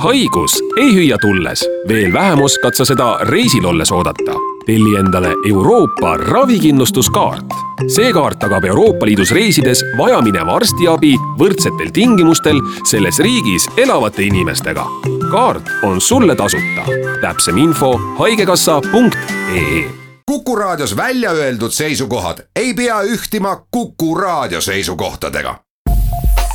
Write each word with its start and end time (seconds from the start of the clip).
haigus 0.00 0.64
ei 0.76 0.94
hüüa 0.94 1.18
tulles, 1.18 1.64
veel 1.88 2.12
vähem 2.12 2.42
oskad 2.42 2.74
sa 2.74 2.84
seda 2.84 3.18
reisil 3.22 3.64
olles 3.64 3.92
oodata. 3.92 4.32
telli 4.66 4.96
endale 4.96 5.34
Euroopa 5.48 6.16
ravikindlustuskaart. 6.16 7.46
see 7.88 8.12
kaart 8.12 8.38
tagab 8.38 8.64
Euroopa 8.64 9.06
Liidus 9.06 9.30
reisides 9.30 9.84
vajamineva 9.98 10.56
arstiabi 10.56 11.14
võrdsetel 11.38 11.90
tingimustel 11.92 12.60
selles 12.90 13.18
riigis 13.18 13.68
elavate 13.76 14.22
inimestega. 14.22 14.86
kaart 15.30 15.68
on 15.82 16.00
sulle 16.00 16.36
tasuta. 16.36 16.82
täpsem 17.20 17.56
info 17.56 18.00
haigekassa.ee 18.18 19.84
Kuku 20.26 20.56
Raadios 20.56 20.96
välja 20.96 21.30
öeldud 21.30 21.70
seisukohad 21.70 22.38
ei 22.56 22.74
pea 22.74 23.02
ühtima 23.02 23.62
Kuku 23.70 24.14
Raadio 24.14 24.60
seisukohtadega. 24.60 25.54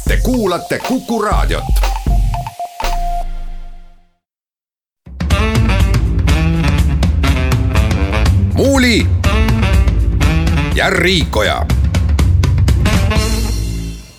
Te 0.07 0.17
kuulate 0.23 0.79
Kuku 0.87 1.21
Raadiot 1.21 1.94
Muuli 8.55 9.07
ja 10.75 10.89
Riikoja. 10.89 11.65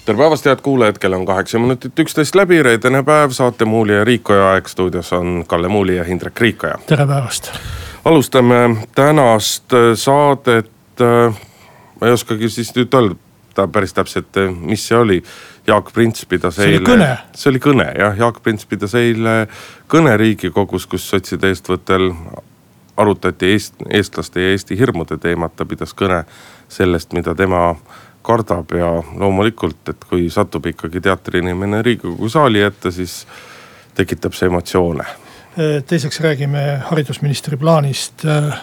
tere 0.04 0.18
päevast, 0.18 0.44
head 0.44 0.60
kuulajad, 0.62 0.98
kell 0.98 1.12
on 1.12 1.24
kaheksa 1.26 1.58
minutit 1.58 1.98
üksteist 1.98 2.34
läbi, 2.36 2.58
reedene 2.62 3.00
päev, 3.02 3.30
saate 3.32 3.64
Muuli 3.64 3.94
ja 3.96 4.04
Riikoja 4.04 4.50
aeg 4.50 4.68
stuudios 4.68 5.12
on 5.12 5.44
Kalle 5.46 5.68
Muuli 5.68 5.96
ja 5.96 6.04
Hindrek 6.04 6.40
Riikoja. 6.40 6.74
tere 6.86 7.06
päevast. 7.06 7.48
alustame 8.04 8.76
tänast 8.94 9.72
äh, 9.72 9.94
saadet. 9.94 10.70
Äh, 11.00 11.34
ma 12.00 12.06
ei 12.06 12.12
oskagi 12.12 12.48
siis 12.48 12.74
nüüd 12.76 12.92
öelda 12.92 13.68
päris 13.72 13.96
täpselt, 13.96 14.36
äh, 14.36 14.52
mis 14.52 14.84
see 14.88 14.98
oli. 14.98 15.22
Jaak 15.66 15.92
Prints 15.92 16.26
pidas 16.26 16.58
eile. 16.58 16.76
see 16.76 16.82
oli 16.84 16.90
kõne. 16.92 17.08
see 17.34 17.50
oli 17.50 17.58
kõne 17.58 17.88
jah, 17.98 18.18
Jaak 18.18 18.42
Prints 18.42 18.66
pidas 18.66 18.94
eile 18.94 19.48
kõne 19.88 20.12
riigikogus, 20.16 20.86
kus 20.86 21.08
sotside 21.08 21.48
eestvõttel 21.48 22.12
arutati 22.96 23.52
eest, 23.52 23.74
eestlaste 23.90 24.42
ja 24.42 24.50
Eesti 24.50 24.78
hirmude 24.78 25.18
teemat, 25.18 25.56
ta 25.56 25.64
pidas 25.64 25.94
kõne 25.94 26.24
sellest, 26.68 27.12
mida 27.12 27.34
tema 27.34 27.74
kardab 28.26 28.72
ja 28.74 28.88
loomulikult, 29.18 29.88
et 29.88 30.04
kui 30.08 30.30
satub 30.30 30.66
ikkagi 30.66 31.00
teatriinimene 31.00 31.82
riigikogu 31.82 32.28
saali 32.28 32.62
ette, 32.66 32.90
siis 32.90 33.26
tekitab 33.94 34.34
see 34.34 34.50
emotsioone. 34.50 35.04
teiseks 35.86 36.20
räägime 36.20 36.64
haridusministri 36.90 37.56
plaanist 37.56 38.24
äh, 38.24 38.58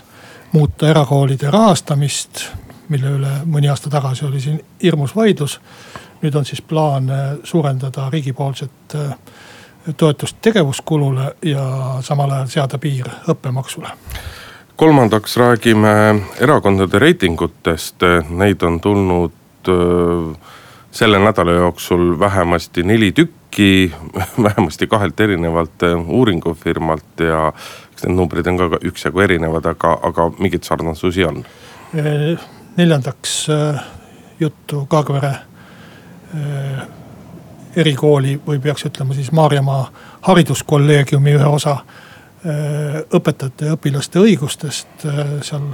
muuta 0.52 0.90
erakoolide 0.90 1.52
rahastamist, 1.52 2.44
mille 2.90 3.16
üle 3.18 3.32
mõni 3.46 3.70
aasta 3.72 3.90
tagasi 3.90 4.26
oli 4.26 4.42
siin 4.42 4.60
hirmus 4.84 5.16
vaidlus. 5.16 5.60
nüüd 6.22 6.36
on 6.36 6.46
siis 6.46 6.62
plaan 6.62 7.10
äh, 7.10 7.34
suurendada 7.44 8.10
riigipoolset 8.10 8.96
äh, 8.96 9.16
toetust 9.98 10.38
tegevuskulule 10.42 11.36
ja 11.46 11.64
samal 12.02 12.32
ajal 12.32 12.48
seada 12.48 12.78
piir 12.78 13.08
õppemaksule. 13.30 13.90
kolmandaks 14.76 15.38
räägime 15.38 16.22
erakondade 16.40 17.00
reitingutest, 17.00 18.02
neid 18.30 18.62
on 18.62 18.80
tulnud 18.82 19.72
selle 20.92 21.20
nädala 21.20 21.52
jooksul 21.52 22.20
vähemasti 22.20 22.84
neli 22.84 23.12
tükki, 23.12 23.94
vähemasti 24.44 24.88
kahelt 24.88 25.20
erinevalt 25.20 25.84
uuringufirmalt 26.08 27.20
ja 27.20 27.54
eks 27.92 28.04
need 28.04 28.16
numbrid 28.18 28.48
on 28.48 28.58
ka 28.58 28.82
üksjagu 28.82 29.20
erinevad, 29.20 29.66
aga, 29.66 29.98
aga 30.02 30.30
mingeid 30.40 30.64
sarnasusi 30.64 31.26
on. 31.26 31.44
neljandaks 32.78 33.48
juttu 34.40 34.86
Kaagvere 34.86 35.36
erikooli 37.76 38.38
või 38.48 38.60
peaks 38.60 38.86
ütlema 38.86 39.14
siis 39.14 39.32
Maarjamaa 39.32 39.90
hariduskolleegiumi 40.22 41.34
ühe 41.38 41.46
osa 41.46 41.72
äh, 41.72 43.02
õpetajate 43.14 43.66
ja 43.66 43.78
õpilaste 43.78 44.20
õigustest. 44.20 45.06
Äh, 45.06 45.36
seal 45.42 45.68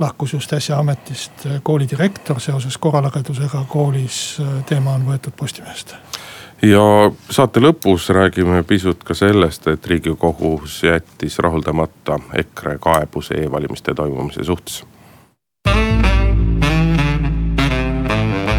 lahkus 0.00 0.32
just 0.32 0.52
äsja 0.52 0.78
ametist 0.78 1.46
äh, 1.46 1.60
kooli 1.62 1.88
direktor 1.90 2.40
seoses 2.40 2.78
korralagedusega 2.78 3.64
koolis. 3.68 4.38
teema 4.66 4.94
on 4.94 5.06
võetud 5.06 5.36
Postimehest 5.36 5.96
ja 6.62 7.10
saate 7.30 7.60
lõpus 7.60 8.08
räägime 8.14 8.62
pisut 8.62 9.04
ka 9.04 9.14
sellest, 9.14 9.66
et 9.66 9.86
riigikohus 9.86 10.82
jättis 10.82 11.38
rahuldamata 11.38 12.20
EKRE 12.38 12.78
kaebuse 12.78 13.34
e-valimiste 13.34 13.94
toimumise 13.94 14.44
suhtes. 14.44 14.84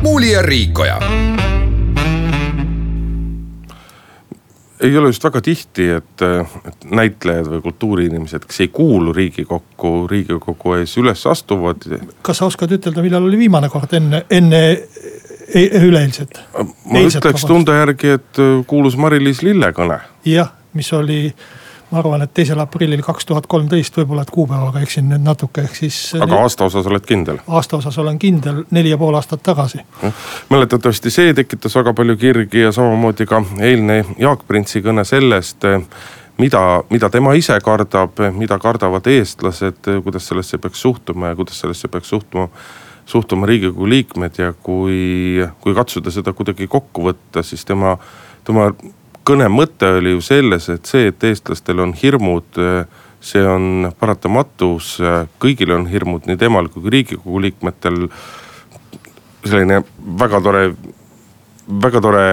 muuli 0.03 0.31
ja 0.31 0.41
Riikoja 0.41 0.99
ei 4.83 4.97
ole 4.97 5.11
just 5.11 5.23
väga 5.23 5.41
tihti, 5.41 5.87
et, 5.97 6.23
et 6.67 6.85
näitlejad 6.91 7.49
või 7.51 7.61
kultuuriinimesed, 7.63 8.45
kes 8.49 8.63
ei 8.65 8.69
kuulu 8.73 9.13
riigikokku, 9.15 9.93
riigikogu 10.11 10.77
ees 10.79 10.97
üles 11.01 11.25
astuvad. 11.29 11.87
kas 12.21 12.41
sa 12.41 12.49
oskad 12.49 12.71
ütelda, 12.77 13.03
millal 13.05 13.27
oli 13.27 13.39
viimane 13.45 13.69
kord 13.73 13.95
enne, 13.99 14.23
enne 14.31 14.61
e-, 14.73 15.69
üleeilset? 15.83 16.41
ma 16.57 17.01
Eilset 17.01 17.21
ütleks 17.23 17.47
tunde 17.47 17.75
järgi, 17.77 18.15
et 18.19 18.43
kuulus 18.67 18.97
Mari-Liis 18.99 19.43
Lille 19.45 19.71
kõne. 19.75 20.01
jah, 20.27 20.53
mis 20.73 20.93
oli 20.93 21.25
ma 21.93 21.99
arvan, 22.01 22.25
et 22.25 22.33
teisel 22.33 22.59
aprillil 22.59 23.03
kaks 23.05 23.27
tuhat 23.29 23.45
kolmteist, 23.49 23.97
võib-olla 23.99 24.25
et 24.25 24.31
kuupäevaga 24.33 24.81
eksin 24.81 25.05
nüüd 25.11 25.21
natuke, 25.21 25.67
ehk 25.67 25.75
siis. 25.77 25.97
aga 26.17 26.39
aasta 26.41 26.65
osas 26.65 26.89
oled 26.89 27.05
kindel? 27.05 27.37
aasta 27.47 27.77
osas 27.77 27.99
olen 28.01 28.17
kindel, 28.19 28.63
neli 28.73 28.89
ja 28.89 28.97
pool 28.97 29.13
aastat 29.19 29.43
tagasi. 29.45 29.83
mäletatavasti 30.49 31.13
see 31.13 31.33
tekitas 31.37 31.75
väga 31.77 31.93
palju 31.93 32.17
kirgi 32.17 32.65
ja 32.65 32.71
samamoodi 32.75 33.29
ka 33.29 33.43
eilne 33.61 34.03
Jaak 34.17 34.47
Printsi 34.47 34.81
kõne 34.81 35.05
sellest 35.05 35.67
mida, 36.41 36.63
mida 36.89 37.09
tema 37.13 37.35
ise 37.37 37.59
kardab, 37.63 38.17
mida 38.33 38.57
kardavad 38.59 39.07
eestlased, 39.07 39.91
kuidas 40.03 40.27
sellesse 40.31 40.57
peaks 40.57 40.81
suhtuma 40.81 41.31
ja 41.31 41.37
kuidas 41.37 41.61
sellesse 41.61 41.87
peaks 41.87 42.09
suhtuma 42.09 42.49
suhtuma 43.05 43.45
riigikogu 43.45 43.89
liikmed 43.89 44.37
ja 44.39 44.53
kui, 44.63 45.43
kui 45.61 45.75
katsuda 45.75 46.11
seda 46.11 46.33
kuidagi 46.33 46.69
kokku 46.71 47.09
võtta, 47.09 47.43
siis 47.43 47.65
tema, 47.67 47.97
tema 48.47 48.69
kõne 49.27 49.47
mõte 49.51 49.89
oli 49.99 50.13
ju 50.15 50.21
selles, 50.23 50.69
et 50.69 50.89
see, 50.89 51.07
et 51.11 51.27
eestlastel 51.29 51.79
on 51.83 51.93
hirmud, 51.97 52.59
see 53.23 53.43
on 53.47 53.91
paratamatus, 53.99 54.97
kõigil 55.41 55.75
on 55.75 55.87
hirmud, 55.91 56.27
nii 56.27 56.39
temal 56.39 56.69
kui 56.71 56.91
riigikogu 56.91 57.41
liikmetel. 57.47 58.07
selline 59.43 59.81
väga 60.19 60.39
tore, 60.41 60.75
väga 61.67 62.01
tore 62.01 62.25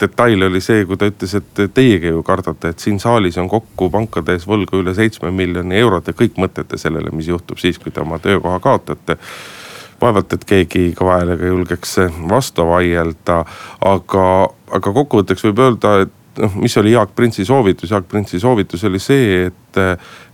detail 0.00 0.42
oli 0.48 0.60
see, 0.60 0.84
kui 0.84 0.96
ta 0.96 1.08
ütles, 1.08 1.34
et 1.34 1.62
teiegi 1.74 2.12
ju 2.12 2.22
kardate, 2.22 2.68
et 2.68 2.78
siin 2.78 3.00
saalis 3.00 3.38
on 3.40 3.48
kokku 3.48 3.90
pankade 3.90 4.32
ees 4.32 4.46
võlga 4.48 4.76
üle 4.76 4.94
seitsme 4.94 5.30
miljoni 5.30 5.76
eurot 5.80 6.08
ja 6.08 6.12
kõik 6.12 6.36
mõtlete 6.36 6.80
sellele, 6.80 7.12
mis 7.12 7.28
juhtub 7.28 7.58
siis, 7.58 7.78
kui 7.78 7.92
te 7.92 8.00
oma 8.00 8.18
töökoha 8.18 8.60
kaotate 8.60 9.18
vaevalt, 10.00 10.32
et 10.32 10.44
keegi 10.44 10.92
kõva 10.98 11.20
häälega 11.20 11.48
julgeks 11.48 11.96
vastu 12.28 12.66
vaielda, 12.68 13.44
aga, 13.80 14.26
aga 14.72 14.92
kokkuvõtteks 14.92 15.44
võib 15.48 15.62
öelda, 15.64 15.94
et 16.06 16.40
noh, 16.40 16.56
mis 16.58 16.76
oli 16.80 16.94
Jaak 16.94 17.14
Printsi 17.16 17.44
soovitus, 17.44 17.90
Jaak 17.90 18.08
Printsi 18.08 18.40
soovitus 18.40 18.84
oli 18.84 18.98
see, 19.02 19.46
et, 19.48 19.80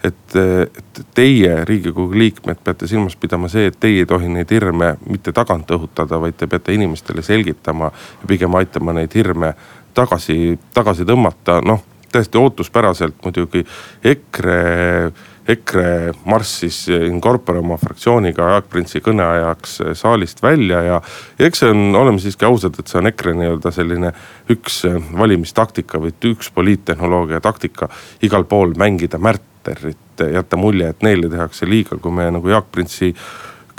et, 0.05 0.37
et 0.79 1.03
teie, 1.15 1.53
riigikogu 1.69 2.19
liikmed, 2.19 2.63
peate 2.65 2.89
silmas 2.91 3.17
pidama 3.21 3.51
see, 3.53 3.69
et 3.71 3.79
teie 3.81 4.05
ei 4.05 4.09
tohi 4.09 4.31
neid 4.33 4.51
hirme 4.51 4.95
mitte 5.07 5.35
tagant 5.37 5.71
õhutada, 5.77 6.21
vaid 6.23 6.39
te 6.39 6.49
peate 6.51 6.75
inimestele 6.77 7.25
selgitama 7.27 7.91
ja 7.93 8.31
pigem 8.31 8.55
aitama 8.61 8.97
neid 8.97 9.15
hirme 9.15 9.55
tagasi, 9.95 10.59
tagasi 10.75 11.09
tõmmata, 11.09 11.61
noh 11.67 11.87
täiesti 12.11 12.39
ootuspäraselt 12.39 13.15
muidugi 13.25 13.65
EKRE 14.05 15.13
EKRE 15.51 16.13
marssis 16.31 16.85
in 16.95 17.21
corpore 17.21 17.59
oma 17.59 17.79
fraktsiooniga 17.81 18.51
Jaak 18.55 18.71
Printsi 18.71 19.03
kõne 19.05 19.25
ajaks 19.27 19.79
saalist 19.99 20.43
välja 20.43 20.83
ja. 20.87 21.01
ja 21.39 21.49
eks 21.49 21.65
see 21.65 21.73
on, 21.75 21.85
oleme 21.99 22.23
siiski 22.23 22.47
ausad, 22.49 22.79
et 22.79 22.91
see 22.91 23.01
on 23.01 23.11
EKRE 23.11 23.35
nii-öelda 23.39 23.75
selline 23.75 24.13
üks 24.53 24.83
valimistaktika 25.19 26.01
või 26.03 26.15
üks 26.33 26.53
poliittehnoloogia 26.55 27.41
taktika. 27.45 27.89
igal 28.23 28.45
pool 28.45 28.75
mängida 28.79 29.19
märterit, 29.19 30.25
jätta 30.33 30.57
mulje, 30.57 30.91
et 30.91 31.03
neile 31.03 31.31
tehakse 31.33 31.67
liiga, 31.69 31.99
kui 31.99 32.13
me 32.15 32.31
nagu 32.31 32.53
Jaak 32.53 32.71
Printsi 32.73 33.15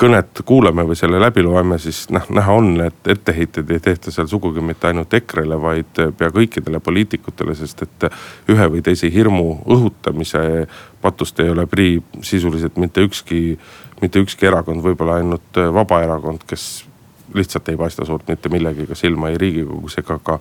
kõnet 0.01 0.42
kuulame 0.45 0.84
või 0.88 0.98
selle 0.98 1.19
läbi 1.22 1.44
loeme, 1.45 1.78
siis 1.81 2.07
noh, 2.13 2.25
näha 2.34 2.54
on, 2.57 2.72
et 2.81 3.10
etteheiteid 3.13 3.69
ei 3.69 3.81
tehta 3.84 4.12
seal 4.13 4.30
sugugi 4.30 4.63
mitte 4.66 4.90
ainult 4.90 5.13
EKRE-le, 5.13 5.60
vaid 5.62 6.01
pea 6.18 6.31
kõikidele 6.34 6.81
poliitikutele, 6.81 7.54
sest 7.57 7.84
et 7.86 8.07
ühe 8.50 8.69
või 8.74 8.81
teise 8.86 9.12
hirmu 9.13 9.60
õhutamise 9.69 10.42
patust 11.01 11.39
ei 11.39 11.50
ole 11.50 11.65
prii 11.68 12.00
sisuliselt 12.21 12.77
mitte 12.77 13.01
ükski, 13.01 13.57
mitte 14.01 14.21
ükski 14.24 14.50
erakond, 14.50 14.83
võib-olla 14.86 15.19
ainult 15.21 15.62
Vabaerakond, 15.74 16.45
kes 16.48 16.86
lihtsalt 17.33 17.69
ei 17.69 17.80
paista 17.80 18.06
suurt 18.06 18.27
mitte 18.27 18.50
millegagi 18.50 18.95
silma 18.95 19.31
ei 19.31 19.39
riigikogus 19.42 19.98
ega 20.01 20.19
ka 20.24 20.39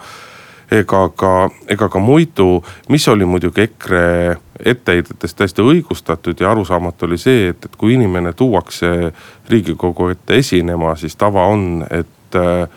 ega 0.71 1.09
ka, 1.17 1.33
ega 1.69 1.89
ka 1.91 1.99
muidu, 1.99 2.61
mis 2.89 3.07
oli 3.09 3.27
muidugi 3.27 3.65
EKRE 3.67 4.37
etteheidetest 4.65 5.39
täiesti 5.39 5.65
õigustatud 5.67 6.41
ja 6.41 6.51
arusaamatu 6.53 7.09
oli 7.09 7.19
see, 7.19 7.49
et, 7.51 7.65
et 7.65 7.77
kui 7.81 7.97
inimene 7.97 8.33
tuuakse 8.37 9.11
riigikogu 9.51 10.11
ette 10.15 10.39
esinema, 10.39 10.95
siis 11.01 11.17
tava 11.19 11.47
on, 11.51 11.83
et 11.91 12.39
äh, 12.39 12.69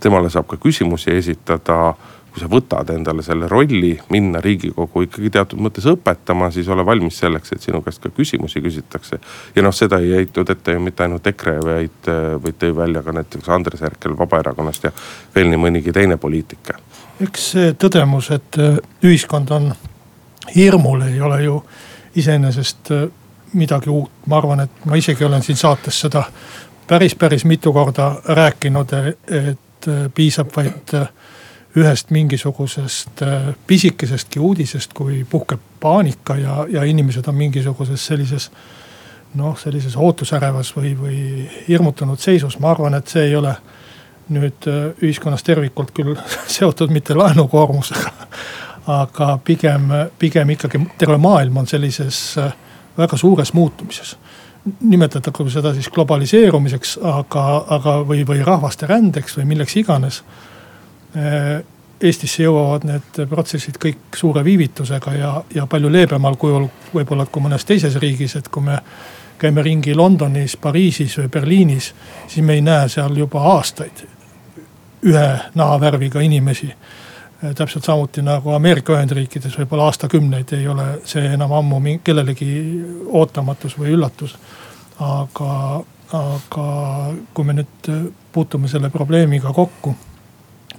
temale 0.00 0.30
saab 0.30 0.50
ka 0.50 0.58
küsimusi 0.60 1.14
esitada 1.16 1.94
kui 2.30 2.42
sa 2.42 2.48
võtad 2.50 2.90
endale 2.94 3.22
selle 3.26 3.48
rolli, 3.50 3.92
minna 4.14 4.40
Riigikogu 4.42 5.02
ikkagi 5.06 5.30
teatud 5.34 5.60
mõttes 5.62 5.86
õpetama, 5.90 6.50
siis 6.54 6.68
ole 6.70 6.84
valmis 6.86 7.18
selleks, 7.18 7.52
et 7.54 7.64
sinu 7.64 7.82
käest 7.82 8.02
ka 8.02 8.12
küsimusi 8.14 8.62
küsitakse. 8.62 9.18
ja 9.54 9.62
noh, 9.62 9.74
seda 9.74 9.98
ei 9.98 10.12
heitnud 10.14 10.50
ette 10.50 10.72
ju 10.72 10.80
mitte 10.80 11.06
ainult 11.06 11.26
EKRE, 11.26 11.56
vaid, 11.64 12.10
vaid 12.44 12.58
tõi 12.62 12.76
välja 12.76 13.02
ka 13.02 13.14
näiteks 13.18 13.48
Andres 13.48 13.80
Herkel 13.80 14.18
Vabaerakonnast 14.18 14.84
ja 14.84 14.92
veel 15.34 15.50
nii 15.50 15.62
mõnigi 15.66 15.92
teine 15.92 16.16
poliitik. 16.16 16.74
eks 17.20 17.50
see 17.52 17.72
tõdemus, 17.72 18.30
et 18.34 18.58
äh, 18.58 18.78
ühiskond 19.04 19.50
on 19.50 19.72
hirmul, 20.54 21.02
ei 21.02 21.20
ole 21.20 21.42
ju 21.42 21.62
iseenesest 22.16 22.92
äh, 22.94 23.08
midagi 23.52 23.90
uut, 23.90 24.10
ma 24.26 24.38
arvan, 24.38 24.60
et 24.60 24.84
ma 24.86 24.96
isegi 24.96 25.24
olen 25.24 25.42
siin 25.42 25.58
saates 25.58 26.00
seda 26.00 26.24
päris, 26.86 27.14
päris 27.14 27.44
mitu 27.44 27.72
korda 27.72 28.14
rääkinud, 28.24 28.94
et 29.26 29.88
äh, 29.88 30.06
piisab 30.14 30.54
vaid 30.56 30.94
ühest 31.76 32.10
mingisugusest 32.10 33.22
äh, 33.22 33.54
pisikesestki 33.66 34.40
uudisest, 34.40 34.92
kui 34.92 35.26
puhkeb 35.30 35.60
paanika 35.80 36.36
ja, 36.36 36.66
ja 36.68 36.84
inimesed 36.84 37.28
on 37.28 37.34
mingisuguses 37.34 38.06
sellises. 38.06 38.50
noh, 39.34 39.54
sellises 39.58 39.94
ootusärevas 39.96 40.72
või, 40.76 40.96
või 40.98 41.18
hirmutanud 41.68 42.18
seisus, 42.18 42.56
ma 42.58 42.72
arvan, 42.72 42.96
et 42.98 43.06
see 43.06 43.28
ei 43.28 43.36
ole 43.38 43.52
nüüd 44.34 44.66
äh, 44.66 44.88
ühiskonnas 45.02 45.46
tervikult 45.46 45.92
küll 45.94 46.16
seotud 46.58 46.90
mitte 46.90 47.14
laenukoormusega. 47.14 48.10
aga 48.90 49.38
pigem, 49.44 49.86
pigem 50.18 50.50
ikkagi 50.50 50.80
terve 50.98 51.18
maailm 51.18 51.62
on 51.62 51.66
sellises 51.66 52.38
äh, 52.38 52.52
väga 52.98 53.16
suures 53.16 53.52
muutumises 53.52 54.16
nimetatagu 54.80 55.46
seda 55.50 55.72
siis 55.74 55.88
globaliseerumiseks, 55.88 56.98
aga, 57.02 57.44
aga 57.76 57.94
või, 58.04 58.26
või 58.28 58.42
rahvaste 58.44 58.86
rändeks 58.86 59.38
või 59.38 59.46
milleks 59.54 59.76
iganes 59.80 60.22
Eestisse 62.00 62.44
jõuavad 62.46 62.86
need 62.88 63.18
protsessid 63.28 63.76
kõik 63.76 64.16
suure 64.16 64.44
viivitusega 64.44 65.12
ja, 65.12 65.32
ja 65.52 65.66
palju 65.68 65.90
leebemal 65.92 66.38
kujul 66.40 66.68
võib-olla 66.94 67.26
kui 67.26 67.42
mõnes 67.44 67.66
teises 67.68 67.98
riigis, 68.00 68.36
et 68.38 68.48
kui 68.48 68.64
me 68.64 68.78
käime 69.40 69.62
ringi 69.62 69.94
Londonis, 69.94 70.56
Pariisis 70.56 71.18
või 71.18 71.28
Berliinis, 71.28 71.92
siis 72.28 72.46
me 72.46 72.56
ei 72.56 72.64
näe 72.64 72.88
seal 72.88 73.16
juba 73.16 73.42
aastaid 73.52 74.04
ühe 75.02 75.28
nahavärviga 75.54 76.20
inimesi. 76.24 76.70
Äh, 76.72 77.54
täpselt 77.56 77.84
samuti 77.84 78.24
nagu 78.24 78.52
Ameerika 78.56 78.96
Ühendriikides 78.96 79.56
võib-olla 79.60 79.88
aastakümneid 79.88 80.52
ei 80.56 80.68
ole 80.68 80.88
see 81.08 81.24
enam 81.34 81.52
ammu 81.56 81.80
kellelegi 82.04 82.50
ootamatus 83.08 83.78
või 83.78 83.96
üllatus. 83.96 84.36
aga, 85.00 85.80
aga 86.12 86.66
kui 87.34 87.44
me 87.44 87.60
nüüd 87.60 87.92
puutume 88.32 88.68
selle 88.68 88.90
probleemiga 88.90 89.52
kokku 89.52 89.94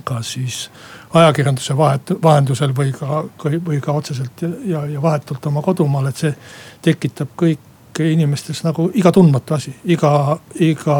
kas 0.03 0.33
siis 0.33 0.69
ajakirjanduse 1.13 1.77
vahet, 1.77 2.13
vahendusel 2.23 2.75
või 2.77 2.91
ka, 2.95 3.23
või 3.65 3.81
ka 3.81 3.91
otseselt 3.91 4.43
ja, 4.65 4.85
ja 4.85 5.01
vahetult 5.01 5.45
oma 5.45 5.61
kodumaal, 5.61 6.07
et 6.07 6.17
see 6.17 6.33
tekitab 6.81 7.35
kõik 7.37 7.67
inimestes 7.99 8.63
nagu 8.63 8.89
iga 8.93 9.11
tundmatu 9.11 9.53
asi, 9.53 9.73
iga, 9.85 10.37
iga 10.59 10.97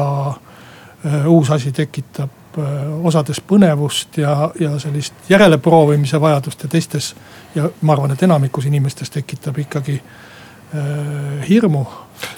äh, 1.06 1.28
uus 1.28 1.52
asi 1.52 1.72
tekitab 1.72 2.60
äh, 2.60 3.06
osades 3.08 3.42
põnevust 3.48 4.18
ja, 4.22 4.52
ja 4.60 4.76
sellist 4.80 5.30
järeleproovimise 5.30 6.22
vajadust 6.22 6.64
ja 6.64 6.70
teistes. 6.70 7.16
ja 7.56 7.70
ma 7.82 7.94
arvan, 7.94 8.12
et 8.12 8.24
enamikus 8.24 8.66
inimestes 8.66 9.10
tekitab 9.10 9.58
ikkagi 9.58 10.02
äh, 10.02 11.50
hirmu 11.50 11.86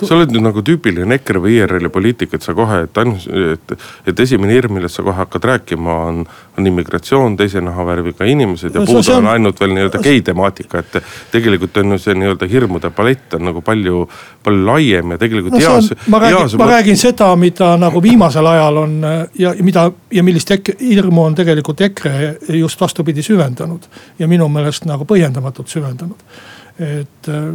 sa 0.04 0.16
oled 0.16 0.34
nüüd 0.34 0.46
nagu 0.46 0.64
tüüpiline 0.66 1.20
EKRE 1.20 1.42
või 1.44 1.58
IRL-i 1.60 1.92
poliitik, 1.94 2.34
et 2.38 2.46
sa 2.46 2.56
kohe, 2.58 2.84
et 2.88 3.02
ainus, 3.02 3.28
et, 3.28 3.76
et 4.10 4.24
esimene 4.26 4.56
hirm, 4.56 4.78
millest 4.78 5.00
sa 5.00 5.06
kohe 5.06 5.16
hakkad 5.18 5.48
rääkima, 5.50 5.98
on, 6.10 6.24
on 6.58 6.70
immigratsioon, 6.70 7.38
teise 7.40 7.62
nahavärviga 7.64 8.28
inimesed 8.30 8.74
ja 8.74 8.84
no, 8.84 8.88
puudu 8.90 9.16
on, 9.18 9.30
ainult 9.34 9.60
veel 9.62 9.76
nii-öelda 9.78 10.02
gei 10.04 10.22
temaatika, 10.26 10.84
et 10.84 11.00
tegelikult 11.34 11.78
on 11.82 11.96
ju 11.96 12.02
see 12.06 12.18
nii-öelda 12.20 12.50
hirmude 12.52 12.94
palett 12.96 13.38
on 13.38 13.48
nagu 13.50 13.64
palju, 13.66 14.06
palju 14.44 14.66
laiem 14.68 15.16
ja 15.16 15.20
tegelikult 15.22 15.58
no, 15.58 15.64
heas. 15.64 15.92
ma 16.08 16.22
räägin, 16.24 16.58
ma 16.62 16.70
räägin 16.72 17.00
seda, 17.00 17.30
mida 17.40 17.74
nagu 17.82 18.02
viimasel 18.04 18.48
ajal 18.54 18.82
on 18.86 18.98
ja 19.40 19.54
mida 19.62 19.90
ja 20.12 20.24
millist 20.24 20.52
hirmu 20.80 21.24
on 21.24 21.36
tegelikult 21.36 21.82
EKRE 21.82 22.36
just 22.60 22.82
vastupidi 22.82 23.24
süvendanud 23.24 23.88
ja 24.20 24.28
minu 24.28 24.48
meelest 24.52 24.86
nagu 24.90 25.08
põhjendamatult 25.10 25.72
süvendanud 25.72 26.44
et 26.80 27.30
äh, 27.30 27.54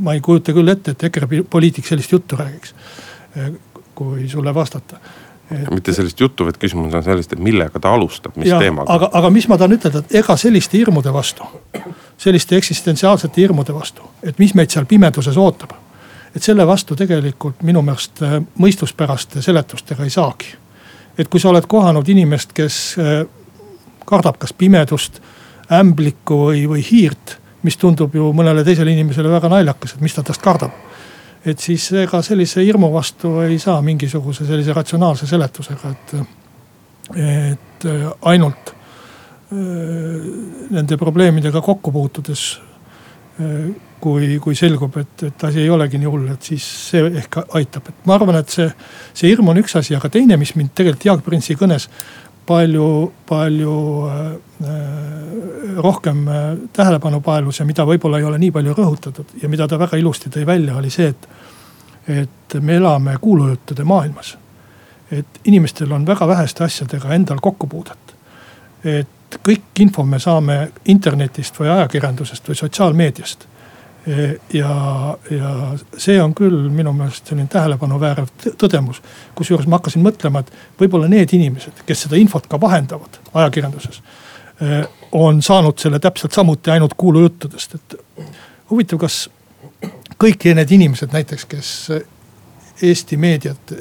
ma 0.00 0.14
ei 0.16 0.20
kujuta 0.24 0.54
küll 0.56 0.72
ette, 0.72 0.94
et 0.94 1.06
EKRE 1.08 1.42
poliitik 1.50 1.86
sellist 1.86 2.12
juttu 2.12 2.36
räägiks, 2.36 2.74
äh, 3.36 3.52
kui 3.94 4.28
sulle 4.28 4.54
vastata 4.54 4.96
et.... 5.50 5.70
mitte 5.70 5.92
sellist 5.92 6.20
juttu, 6.20 6.46
vaid 6.48 6.56
küsimus 6.60 6.94
on 6.94 7.04
sellest, 7.04 7.36
et 7.36 7.42
millega 7.42 7.80
ta 7.80 7.92
alustab, 7.92 8.36
mis 8.40 8.48
ja, 8.48 8.60
teemaga. 8.62 8.92
aga, 8.92 9.10
aga 9.20 9.30
mis 9.30 9.48
ma 9.48 9.60
tahan 9.60 9.76
ütelda, 9.76 10.04
et 10.04 10.18
ega 10.22 10.36
selliste 10.40 10.78
hirmude 10.78 11.12
vastu, 11.12 11.48
selliste 12.18 12.56
eksistentsiaalsete 12.56 13.44
hirmude 13.44 13.76
vastu, 13.76 14.08
et 14.24 14.40
mis 14.40 14.56
meid 14.56 14.72
seal 14.72 14.88
pimeduses 14.88 15.36
ootab. 15.36 15.76
et 16.36 16.42
selle 16.42 16.66
vastu 16.66 16.96
tegelikult 16.96 17.62
minu 17.62 17.82
meelest 17.82 18.22
äh, 18.24 18.38
mõistuspäraste 18.58 19.42
seletustega 19.42 20.04
ei 20.04 20.10
saagi. 20.10 20.54
et 21.18 21.28
kui 21.28 21.40
sa 21.40 21.52
oled 21.52 21.66
kohanud 21.68 22.08
inimest, 22.08 22.52
kes 22.52 22.96
kardab 24.06 24.38
kas 24.38 24.52
pimedust, 24.52 25.20
ämblikku 25.72 26.46
või, 26.46 26.68
või 26.68 26.84
hiirt 26.84 27.40
mis 27.62 27.78
tundub 27.80 28.14
ju 28.14 28.30
mõnele 28.36 28.64
teisele 28.66 28.92
inimesele 28.92 29.30
väga 29.32 29.50
naljakas, 29.52 29.96
et 29.96 30.04
mis 30.04 30.14
ta 30.14 30.22
tast 30.26 30.42
kardab. 30.42 30.84
et 31.46 31.58
siis 31.62 31.92
ega 31.92 32.22
sellise 32.22 32.64
hirmu 32.64 32.90
vastu 32.92 33.40
ei 33.40 33.58
saa 33.58 33.82
mingisuguse 33.82 34.46
sellise 34.46 34.72
ratsionaalse 34.74 35.26
seletusega, 35.26 35.90
et, 35.90 36.14
et 37.14 37.86
ainult 38.22 38.72
nende 39.50 40.96
probleemidega 40.98 41.60
kokku 41.62 41.92
puutudes 41.92 42.48
kui, 44.00 44.38
kui 44.42 44.56
selgub, 44.56 44.96
et, 45.00 45.24
et 45.28 45.44
asi 45.48 45.62
ei 45.62 45.70
olegi 45.72 45.98
nii 46.00 46.10
hull, 46.10 46.28
et 46.32 46.48
siis 46.50 46.64
see 46.90 47.02
ehk 47.22 47.40
aitab, 47.58 47.90
et 47.90 48.06
ma 48.08 48.16
arvan, 48.16 48.38
et 48.40 48.52
see, 48.52 48.66
see 49.16 49.30
hirm 49.30 49.50
on 49.52 49.60
üks 49.60 49.76
asi, 49.78 49.96
aga 49.96 50.10
teine, 50.12 50.38
mis 50.40 50.54
mind 50.56 50.74
tegelikult 50.76 51.08
Jaak 51.08 51.24
Printsi 51.26 51.56
kõnes 51.58 51.88
palju, 52.46 53.12
palju 53.26 54.06
äh, 54.08 54.26
äh, 54.64 55.76
rohkem 55.76 56.28
äh, 56.28 56.34
tähelepanu 56.72 57.20
paelus 57.20 57.60
ja 57.60 57.66
mida 57.66 57.84
võib-olla 57.86 58.20
ei 58.20 58.28
ole 58.28 58.38
nii 58.38 58.52
palju 58.54 58.74
rõhutatud 58.76 59.36
ja 59.42 59.48
mida 59.48 59.68
ta 59.68 59.78
väga 59.78 59.98
ilusti 60.00 60.30
tõi 60.32 60.46
välja, 60.46 60.76
oli 60.76 60.90
see, 60.90 61.10
et, 61.10 61.28
et 62.22 62.58
me 62.60 62.78
elame 62.78 63.16
kuulujuttude 63.20 63.84
maailmas. 63.84 64.36
et 65.10 65.40
inimestel 65.44 65.92
on 65.92 66.06
väga 66.06 66.28
väheste 66.28 66.64
asjadega 66.64 67.14
endal 67.14 67.38
kokkupuudet. 67.42 68.14
et 68.84 69.38
kõik 69.48 69.80
info 69.80 70.04
me 70.04 70.18
saame 70.18 70.70
internetist 70.84 71.60
või 71.60 71.68
ajakirjandusest 71.68 72.48
või 72.48 72.54
sotsiaalmeediast 72.54 73.46
ja, 74.52 74.74
ja 75.30 75.52
see 75.98 76.18
on 76.22 76.34
küll 76.34 76.68
minu 76.70 76.92
meelest 76.94 77.26
selline 77.26 77.48
tähelepanu 77.50 77.98
väärav 78.00 78.30
tõdemus. 78.60 79.00
kusjuures 79.34 79.66
ma 79.66 79.80
hakkasin 79.80 80.04
mõtlema, 80.04 80.44
et 80.44 80.52
võib-olla 80.80 81.10
need 81.10 81.34
inimesed, 81.34 81.82
kes 81.86 82.06
seda 82.06 82.20
infot 82.20 82.46
ka 82.46 82.60
vahendavad 82.60 83.18
ajakirjanduses. 83.34 84.02
On 85.12 85.42
saanud 85.42 85.78
selle 85.78 85.98
täpselt 86.00 86.32
samuti 86.32 86.70
ainult 86.70 86.94
kuulujuttudest, 86.96 87.74
et 87.74 87.96
huvitav, 88.70 89.00
kas 89.02 89.26
kõik 90.22 90.46
need 90.54 90.76
inimesed 90.78 91.12
näiteks, 91.12 91.48
kes 91.50 91.72
Eesti 92.82 93.16
meediat, 93.16 93.72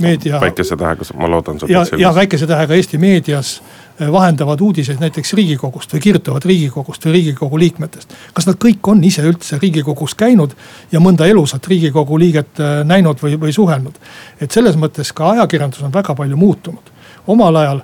meedia. 0.00 0.38
väikese 0.40 0.76
tähega, 0.80 1.04
ma 1.14 1.28
loodan. 1.28 1.58
ja, 1.68 1.82
ja 1.98 2.14
väikese 2.14 2.46
tähega 2.46 2.74
Eesti 2.74 2.98
meedias 2.98 3.58
vahendavad 4.00 4.60
uudiseid 4.60 5.00
näiteks 5.00 5.32
riigikogust 5.32 5.92
või 5.94 6.00
kirjutavad 6.00 6.44
riigikogust 6.44 7.06
või 7.06 7.12
riigikogu 7.12 7.58
liikmetest. 7.58 8.14
kas 8.32 8.46
nad 8.46 8.56
kõik 8.62 8.90
on 8.90 9.04
ise 9.04 9.22
üldse 9.22 9.58
riigikogus 9.58 10.14
käinud 10.14 10.54
ja 10.92 11.00
mõnda 11.00 11.26
elusat 11.26 11.66
riigikogu 11.66 12.18
liiget 12.18 12.60
eh, 12.60 12.84
näinud 12.84 13.18
või, 13.22 13.38
või 13.40 13.52
suhelnud? 13.52 13.98
et 14.40 14.50
selles 14.50 14.76
mõttes 14.76 15.12
ka 15.12 15.30
ajakirjandus 15.30 15.82
on 15.82 15.92
väga 15.92 16.14
palju 16.14 16.36
muutunud. 16.36 16.92
omal 17.26 17.56
ajal 17.56 17.82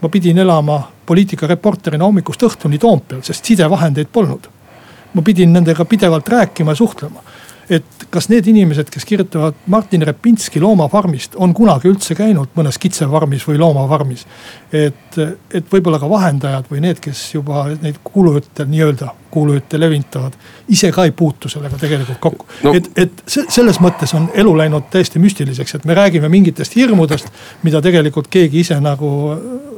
ma 0.00 0.08
pidin 0.08 0.38
elama 0.38 0.82
poliitikareporterina 1.06 2.04
hommikust 2.04 2.42
õhtuni 2.42 2.78
Toompeal, 2.78 3.22
sest 3.22 3.44
sidevahendeid 3.44 4.08
polnud. 4.12 4.48
ma 5.14 5.22
pidin 5.22 5.52
nendega 5.52 5.84
pidevalt 5.84 6.28
rääkima 6.28 6.70
ja 6.70 6.76
suhtlema 6.76 7.22
et 7.70 8.06
kas 8.10 8.28
need 8.30 8.46
inimesed, 8.50 8.90
kes 8.92 9.04
kirjutavad 9.08 9.56
Martin 9.66 10.04
Repinski 10.06 10.60
Loomafarmist, 10.62 11.34
on 11.36 11.54
kunagi 11.54 11.90
üldse 11.90 12.14
käinud 12.18 12.52
mõnes 12.58 12.78
kitsefarmis 12.78 13.46
või 13.48 13.58
loomafarmis. 13.62 14.26
et, 14.72 14.94
et 15.18 15.72
võib-olla 15.72 16.00
ka 16.02 16.10
vahendajad 16.10 16.70
või 16.70 16.82
need, 16.84 17.00
kes 17.02 17.22
juba 17.34 17.66
neid 17.82 18.00
kuulujutte 18.04 18.66
nii-öelda 18.68 19.12
kuulujutte 19.36 19.80
levitavad, 19.80 20.32
ise 20.72 20.88
ka 20.92 21.04
ei 21.04 21.12
puutu 21.12 21.48
sellega 21.52 21.76
tegelikult 21.80 22.18
kokku 22.24 22.46
no.. 22.64 22.72
et, 22.78 22.86
et 22.96 23.22
selles 23.28 23.80
mõttes 23.84 24.14
on 24.16 24.30
elu 24.34 24.52
läinud 24.56 24.86
täiesti 24.92 25.20
müstiliseks, 25.20 25.76
et 25.76 25.84
me 25.84 25.96
räägime 25.98 26.30
mingitest 26.32 26.76
hirmudest, 26.78 27.28
mida 27.66 27.82
tegelikult 27.84 28.30
keegi 28.32 28.62
ise 28.64 28.78
nagu 28.80 29.10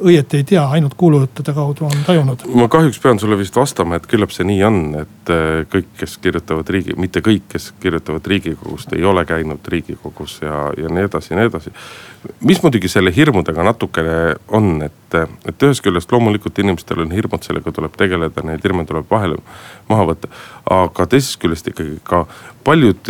õieti 0.04 0.42
ei 0.42 0.46
tea, 0.52 0.62
ainult 0.76 0.94
kuulujuttude 1.00 1.54
kaudu 1.56 1.88
on 1.88 2.04
tajunud. 2.06 2.44
ma 2.54 2.68
kahjuks 2.70 3.00
pean 3.02 3.18
sulle 3.18 3.38
vist 3.40 3.56
vastama, 3.58 3.98
et 3.98 4.06
küllap 4.06 4.34
see 4.34 4.46
nii 4.46 4.62
on, 4.68 4.78
et 5.02 5.34
äh, 5.34 5.48
kõik, 5.74 5.90
kes 6.04 6.18
kirjutavad 6.22 6.70
riigi, 6.76 6.94
mitte 7.00 7.24
kõik, 7.24 7.48
kes 7.56 7.72
kirjutavad 7.82 8.30
Riigikogust, 8.30 8.94
ei 8.94 9.04
ole 9.04 9.26
käinud 9.26 9.72
Riigikogus 9.74 10.38
ja, 10.46 10.68
ja 10.78 10.92
nii 10.92 11.08
edasi 11.08 11.34
ja 11.34 11.40
nii 11.40 11.50
edasi. 11.50 11.74
mis 12.46 12.62
muidugi 12.62 12.88
selle 12.92 13.10
hirmudega 13.16 13.66
natukene 13.72 14.36
on, 14.54 14.76
et, 14.86 15.18
et 15.48 15.66
ühest 15.66 15.84
küljest 15.84 16.12
loomulikult 16.12 16.58
inimestel 16.58 17.04
on 17.04 17.14
hirmud, 17.14 17.42
sellega 17.44 17.72
tuleb 17.74 17.96
tegeleda, 17.98 18.44
neid 18.46 18.64
hirme 18.64 18.84
tuleb 18.88 19.08
vahele 19.10 19.38
maha 19.88 20.08
võtta. 20.12 20.30
aga 20.70 21.06
teisest 21.06 21.40
küljest 21.42 21.70
ikkagi 21.70 21.98
ka 22.04 22.26
paljud 22.64 23.08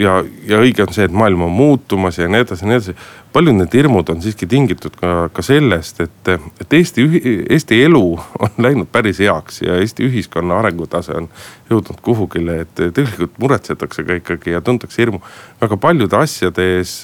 ja, 0.00 0.20
ja 0.48 0.62
õige 0.62 0.86
on 0.86 0.94
see, 0.96 1.04
et 1.04 1.12
maailm 1.12 1.44
on 1.48 1.52
muutumas 1.52 2.18
ja 2.18 2.28
nii 2.30 2.46
edasi 2.46 2.64
ja 2.64 2.70
nii 2.70 2.80
edasi 2.80 2.96
paljud 3.34 3.56
need 3.58 3.74
hirmud 3.74 4.08
on 4.12 4.22
siiski 4.22 4.46
tingitud 4.50 4.94
ka, 5.00 5.28
ka 5.34 5.42
sellest, 5.42 6.00
et, 6.04 6.30
et 6.62 6.76
Eesti, 6.78 7.06
Eesti 7.50 7.80
elu 7.84 8.02
on 8.46 8.60
läinud 8.62 8.90
päris 8.92 9.20
heaks 9.24 9.62
ja 9.64 9.78
Eesti 9.82 10.06
ühiskonna 10.08 10.60
arengutase 10.62 11.16
on 11.18 11.28
jõudnud 11.70 11.98
kuhugile, 12.04 12.60
et 12.64 12.84
tegelikult 12.84 13.34
muretsetakse 13.42 14.06
ka 14.06 14.20
ikkagi 14.20 14.54
ja 14.54 14.62
tuntakse 14.64 15.02
hirmu 15.02 15.20
väga 15.62 15.80
paljude 15.82 16.20
asjade 16.20 16.68
ees 16.78 17.00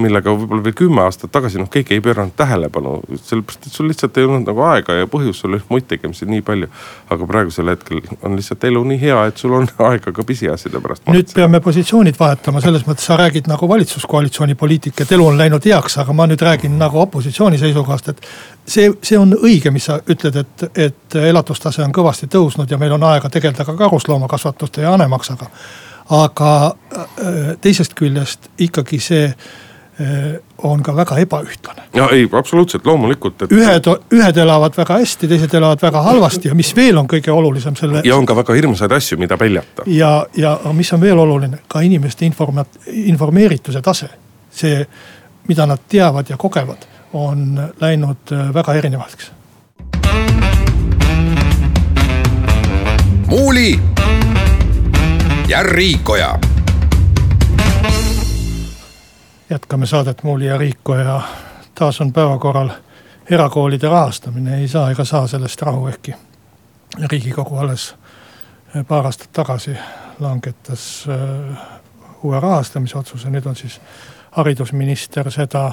millega 0.00 0.32
võib-olla 0.34 0.64
veel 0.64 0.76
kümme 0.76 1.02
aastat 1.04 1.32
tagasi 1.34 1.60
noh, 1.60 1.68
keegi 1.70 1.96
ei 1.96 2.02
pööranud 2.04 2.34
tähelepanu. 2.36 3.00
sellepärast, 3.22 3.66
et 3.66 3.72
sul 3.72 3.88
lihtsalt 3.90 4.18
ei 4.18 4.26
olnud 4.28 4.48
nagu 4.48 4.64
aega 4.66 4.96
ja 4.98 5.08
põhjust, 5.10 5.42
sul 5.42 5.54
oli 5.54 5.62
muid 5.68 5.86
tegemisi 5.90 6.26
nii 6.26 6.42
palju. 6.46 6.68
aga 7.10 7.26
praegusel 7.26 7.68
hetkel 7.72 8.00
on 8.22 8.36
lihtsalt 8.38 8.64
elu 8.64 8.84
nii 8.92 9.00
hea, 9.00 9.18
et 9.30 9.36
sul 9.36 9.54
on 9.56 9.68
aega 9.90 10.12
ka 10.12 10.24
pisiasjade 10.26 10.80
pärast. 10.80 11.08
nüüd 11.10 11.34
peame 11.34 11.60
positsioonid 11.64 12.18
vahetama, 12.20 12.62
selles 12.64 12.86
mõttes 12.88 13.06
sa 13.10 13.18
räägid 13.20 13.50
nagu 13.50 13.68
valitsuskoalitsiooni 13.68 14.54
poliitik, 14.54 15.00
et 15.00 15.12
elu 15.12 15.26
on 15.26 15.38
läinud 15.38 15.66
heaks, 15.66 15.98
aga 16.02 16.16
ma 16.16 16.26
nüüd 16.30 16.42
räägin 16.44 16.78
nagu 16.78 17.00
opositsiooni 17.00 17.58
seisukohast, 17.58 18.08
et. 18.08 18.26
see, 18.66 18.90
see 19.02 19.18
on 19.18 19.34
õige, 19.36 19.70
mis 19.70 19.88
sa 19.90 20.00
ütled, 20.06 20.36
et, 20.36 20.66
et 20.88 21.20
elatustase 21.30 21.82
on 21.84 21.92
kõvasti 21.92 22.28
tõusnud 22.30 22.70
ja 22.70 22.78
meil 22.78 22.92
on 22.96 23.06
aega 23.12 23.30
tegeleda 23.30 23.64
ka 23.64 23.76
karusloomakasvatuste 23.76 24.82
ja 24.82 24.90
hanemaksaga. 24.96 25.50
aga 26.10 26.52
äh, 26.66 27.56
teisest 27.60 27.94
küljest 27.94 28.50
ikkagi 28.58 28.98
see 29.00 29.34
on 30.62 30.82
ka 30.82 30.96
väga 30.96 31.18
ebaühtlane. 31.18 31.82
ja 31.94 32.08
ei, 32.12 32.28
absoluutselt 32.32 32.86
loomulikult 32.86 33.42
et.... 33.42 33.52
ühed, 33.52 33.88
ühed 34.16 34.36
elavad 34.36 34.76
väga 34.76 34.96
hästi, 35.02 35.28
teised 35.28 35.54
elavad 35.54 35.82
väga 35.82 36.02
halvasti 36.02 36.48
ja 36.48 36.54
mis 36.54 36.70
veel 36.76 36.98
on 36.98 37.08
kõige 37.10 37.32
olulisem 37.32 37.76
selle. 37.76 38.02
ja 38.04 38.16
on 38.16 38.26
ka 38.26 38.36
väga 38.36 38.56
hirmsaid 38.56 38.92
asju, 38.92 39.18
mida 39.20 39.36
peljata. 39.36 39.84
ja, 39.86 40.26
ja 40.36 40.58
mis 40.72 40.92
on 40.96 41.00
veel 41.00 41.18
oluline, 41.18 41.62
ka 41.68 41.80
inimeste 41.84 42.24
informa-, 42.26 42.64
informeerituse 42.86 43.82
tase. 43.82 44.08
see, 44.50 44.86
mida 45.48 45.66
nad 45.66 45.84
teavad 45.88 46.30
ja 46.30 46.36
kogevad, 46.36 46.86
on 47.12 47.60
läinud 47.80 48.32
äh, 48.32 48.54
väga 48.54 48.74
erinevaks. 48.74 49.32
muuli 53.26 53.80
ja 55.48 55.62
Riikoja 55.62 56.38
jätkame 59.50 59.86
saadet 59.86 60.22
Muuli 60.22 60.46
ja 60.46 60.58
Riiko 60.58 60.94
ja 60.94 61.20
taas 61.74 62.00
on 62.00 62.12
päevakorral 62.12 62.70
erakoolide 63.30 63.88
rahastamine, 63.88 64.60
ei 64.60 64.68
saa 64.68 64.90
ega 64.90 65.04
saa 65.04 65.26
sellest 65.26 65.62
rahu, 65.62 65.86
ehkki 65.86 66.14
riigikogu 67.10 67.56
alles 67.56 67.94
paar 68.88 69.06
aastat 69.06 69.32
tagasi 69.32 69.76
langetas 70.18 71.06
äh, 71.08 71.58
uue 72.22 72.40
rahastamise 72.40 72.98
otsuse, 72.98 73.30
nüüd 73.30 73.46
on 73.46 73.56
siis 73.56 73.80
haridusminister 74.30 75.30
seda 75.30 75.72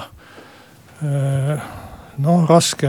noh, 2.18 2.48
raske 2.48 2.88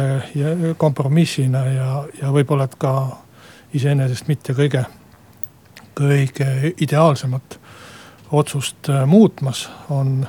kompromissina 0.78 1.66
ja, 1.66 1.90
ja 2.22 2.32
võib-olla, 2.34 2.66
et 2.66 2.76
ka 2.82 2.94
iseenesest 3.74 4.28
mitte 4.28 4.56
kõige, 4.58 4.84
kõige 5.98 6.74
ideaalsemat 6.82 7.60
otsust 8.32 8.90
muutmas, 9.06 9.68
on 9.90 10.26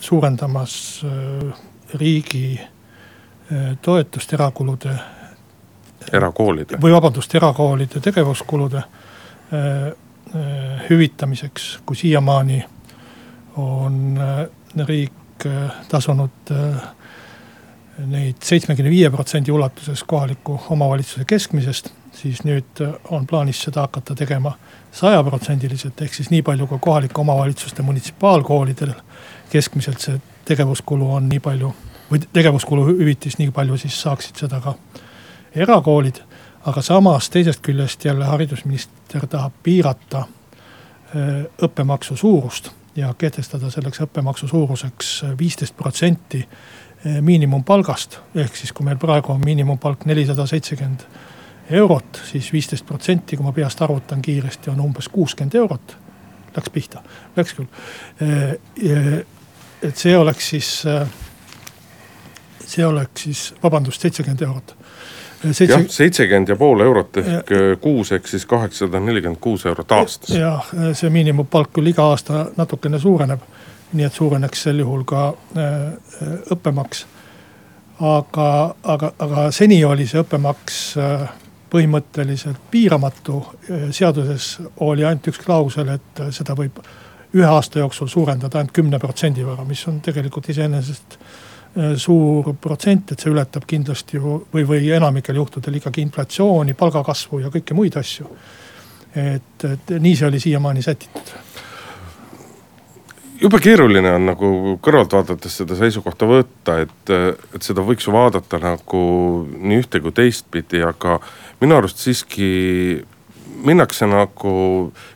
suurendamas 0.00 1.02
äh, 1.04 1.54
riigi 1.94 2.60
äh, 2.60 3.78
toetust 3.82 4.32
erakulude. 4.32 4.94
erakoolide. 6.12 6.78
või 6.82 6.92
vabandust, 6.92 7.34
erakoolide 7.34 8.00
tegevuskulude 8.00 8.82
hüvitamiseks, 10.90 11.80
kui 11.86 11.96
siiamaani 11.96 12.60
on 13.58 14.18
riik 14.86 15.46
tasunud 15.90 16.52
neid 18.06 18.38
seitsmekümne 18.42 18.90
viie 18.90 19.10
protsendi 19.10 19.52
ulatuses 19.52 20.04
kohaliku 20.06 20.60
omavalitsuse 20.70 21.24
keskmisest, 21.26 21.90
siis 22.20 22.42
nüüd 22.44 22.82
on 23.10 23.26
plaanis 23.26 23.62
seda 23.62 23.86
hakata 23.86 24.14
tegema 24.14 24.52
sajaprotsendiliselt, 24.92 26.00
ehk 26.02 26.14
siis 26.14 26.30
nii 26.30 26.42
palju, 26.42 26.66
kui 26.66 26.78
kohalike 26.82 27.20
omavalitsuste 27.20 27.82
munitsipaalkoolidel 27.82 28.92
keskmiselt 29.50 30.00
see 30.00 30.20
tegevuskulu 30.44 31.12
on 31.14 31.28
nii 31.28 31.40
palju 31.40 31.70
või 32.10 32.22
tegevuskulu 32.32 32.88
hüvitis 32.90 33.38
nii 33.38 33.52
palju, 33.54 33.78
siis 33.78 34.00
saaksid 34.02 34.42
seda 34.44 34.60
ka 34.60 34.74
erakoolid. 35.54 36.22
aga 36.66 36.82
samas 36.82 37.30
teisest 37.30 37.60
küljest 37.64 38.04
jälle 38.04 38.24
haridusminister 38.24 39.26
tahab 39.26 39.52
piirata 39.62 40.18
äh, 40.18 41.46
õppemaksu 41.62 42.16
suurust 42.16 42.70
ja 42.96 43.14
kehtestada 43.18 43.70
selleks 43.70 44.00
õppemaksu 44.00 44.48
suuruseks 44.48 45.24
viisteist 45.38 45.76
protsenti 45.76 46.42
äh, 46.42 47.20
miinimumpalgast. 47.20 48.18
ehk 48.34 48.56
siis, 48.56 48.72
kui 48.72 48.84
meil 48.84 48.96
praegu 48.96 49.32
on 49.32 49.40
miinimumpalk 49.44 50.04
nelisada 50.04 50.46
seitsekümmend 50.46 51.00
eurot, 51.70 52.22
siis 52.30 52.52
viisteist 52.52 52.86
protsenti, 52.86 53.36
kui 53.36 53.46
ma 53.46 53.52
peast 53.52 53.82
arvutan 53.82 54.22
kiiresti, 54.22 54.70
on 54.70 54.80
umbes 54.80 55.08
kuuskümmend 55.08 55.54
eurot. 55.54 55.96
Läks 56.56 56.70
pihta, 56.74 57.02
läks 57.36 57.54
küll 57.54 57.68
et 59.82 59.96
see 59.96 60.16
oleks 60.18 60.50
siis, 60.52 60.68
see 62.66 62.86
oleks 62.86 63.24
siis, 63.26 63.46
vabandust, 63.62 64.00
seitsekümmend 64.04 64.44
eurot. 64.48 64.76
Jah, 65.40 65.86
seitsekümmend 65.88 66.50
ja 66.52 66.56
pool 66.60 66.82
eurot 66.84 67.16
ehk 67.16 67.50
ja, 67.54 67.76
kuus, 67.80 68.10
ehk 68.12 68.26
siis 68.28 68.44
kaheksasada 68.46 69.00
nelikümmend 69.00 69.40
kuus 69.40 69.64
eurot 69.66 69.92
aastas. 69.96 70.34
jah, 70.36 70.66
see 70.92 71.08
miinimumpalk 71.10 71.72
küll 71.78 71.88
iga 71.88 72.10
aasta 72.12 72.50
natukene 72.58 73.00
suureneb. 73.00 73.40
nii 73.92 74.04
et 74.06 74.14
suureneks 74.14 74.62
sel 74.62 74.78
juhul 74.78 75.06
ka 75.08 75.22
õppemaks. 76.52 77.06
aga, 78.00 78.50
aga, 78.82 79.12
aga 79.18 79.46
seni 79.50 79.80
oli 79.84 80.06
see 80.06 80.20
õppemaks 80.20 80.82
põhimõtteliselt 81.70 82.58
piiramatu. 82.70 83.42
seaduses 83.90 84.58
oli 84.86 85.04
ainult 85.04 85.30
üks 85.30 85.38
klausel, 85.44 85.88
et 85.94 86.22
seda 86.34 86.56
võib 86.58 86.80
ühe 87.34 87.46
aasta 87.46 87.78
jooksul 87.78 88.08
suurendada 88.10 88.58
ainult 88.58 88.74
kümne 88.74 88.98
protsendi 88.98 89.44
võrra, 89.46 89.64
mis 89.64 89.82
on 89.88 90.00
tegelikult 90.02 90.48
iseenesest 90.50 91.16
äh, 91.16 91.92
suur 91.96 92.54
protsent, 92.60 93.12
et 93.12 93.20
see 93.20 93.30
ületab 93.30 93.66
kindlasti 93.70 94.18
ju 94.18 94.40
või, 94.52 94.66
või 94.66 94.90
enamikel 94.96 95.38
juhtudel 95.38 95.78
ikkagi 95.78 96.02
inflatsiooni, 96.02 96.74
palgakasvu 96.74 97.44
ja 97.44 97.52
kõiki 97.54 97.76
muid 97.78 97.96
asju. 98.00 98.26
et, 99.14 99.64
et 99.64 99.90
nii 99.98 100.16
see 100.16 100.26
oli 100.26 100.40
siiamaani 100.40 100.82
sätitud 100.82 101.32
jube 103.40 103.58
keeruline 103.62 104.12
on 104.14 104.26
nagu 104.28 104.50
kõrvalt 104.84 105.14
vaadates 105.16 105.56
seda 105.62 105.76
seisukohta 105.78 106.28
võtta, 106.28 106.76
et, 106.84 107.12
et 107.54 107.62
seda 107.64 107.84
võiks 107.86 108.06
ju 108.06 108.14
vaadata 108.14 108.60
nagu 108.62 109.02
nii 109.56 109.80
ühte 109.80 110.00
kui 110.04 110.12
teistpidi, 110.16 110.82
aga 110.84 111.18
minu 111.60 111.76
arust 111.76 112.00
siiski 112.00 112.50
minnakse 113.64 114.08
nagu 114.08 114.52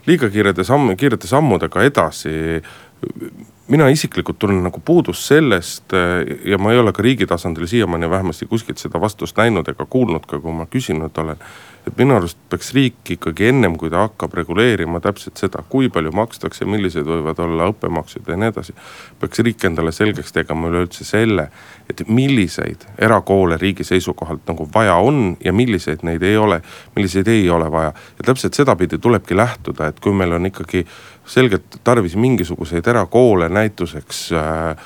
liiga 0.07 0.29
kiirete 0.33 0.65
samm, 0.65 0.95
kiirete 0.97 1.29
sammudega 1.31 1.85
edasi. 1.85 2.63
mina 3.69 3.89
isiklikult 3.89 4.39
tunnen 4.39 4.63
nagu 4.65 4.81
puudust 4.85 5.25
sellest 5.25 5.93
ja 6.45 6.59
ma 6.59 6.73
ei 6.73 6.79
ole 6.79 6.93
ka 6.93 7.03
riigi 7.03 7.27
tasandil 7.27 7.67
siiamaani 7.67 8.11
vähemasti 8.11 8.47
kuskilt 8.47 8.79
seda 8.79 9.01
vastust 9.01 9.37
näinud 9.37 9.69
ega 9.69 9.87
kuulnud 9.87 10.27
ka, 10.27 10.41
kui 10.41 10.53
ma 10.53 10.67
küsinud 10.67 11.19
olen 11.19 11.41
et 11.87 11.99
minu 11.99 12.17
arust 12.17 12.39
peaks 12.49 12.73
riik 12.75 13.11
ikkagi 13.17 13.51
ennem, 13.51 13.77
kui 13.81 13.91
ta 13.93 14.07
hakkab 14.07 14.33
reguleerima 14.39 15.01
täpselt 15.05 15.41
seda, 15.41 15.61
kui 15.69 15.91
palju 15.93 16.15
makstakse, 16.17 16.65
millised 16.69 17.05
võivad 17.09 17.41
olla 17.45 17.69
õppemaksud 17.73 18.31
ja 18.31 18.39
nii 18.41 18.53
edasi. 18.53 18.75
peaks 19.21 19.43
riik 19.45 19.65
endale 19.69 19.93
selgeks 19.93 20.33
tegema 20.33 20.71
üleüldse 20.73 21.05
selle, 21.05 21.49
et 21.91 22.01
milliseid 22.09 22.87
erakoole 22.99 23.59
riigi 23.61 23.85
seisukohalt 23.85 24.49
nagu 24.49 24.69
vaja 24.75 24.97
on 24.97 25.37
ja 25.45 25.53
milliseid 25.53 26.07
neid 26.09 26.23
ei 26.23 26.37
ole, 26.41 26.63
milliseid 26.97 27.29
ei 27.29 27.51
ole 27.51 27.71
vaja. 27.73 27.93
ja 28.19 28.29
täpselt 28.33 28.55
sedapidi 28.55 28.99
tulebki 28.99 29.37
lähtuda, 29.37 29.93
et 29.93 30.01
kui 30.01 30.13
meil 30.13 30.33
on 30.33 30.47
ikkagi 30.47 30.87
selgelt 31.27 31.81
tarvis 31.85 32.17
mingisuguseid 32.17 32.87
erakoole 32.87 33.49
näituseks 33.49 34.31
äh, 34.33 34.77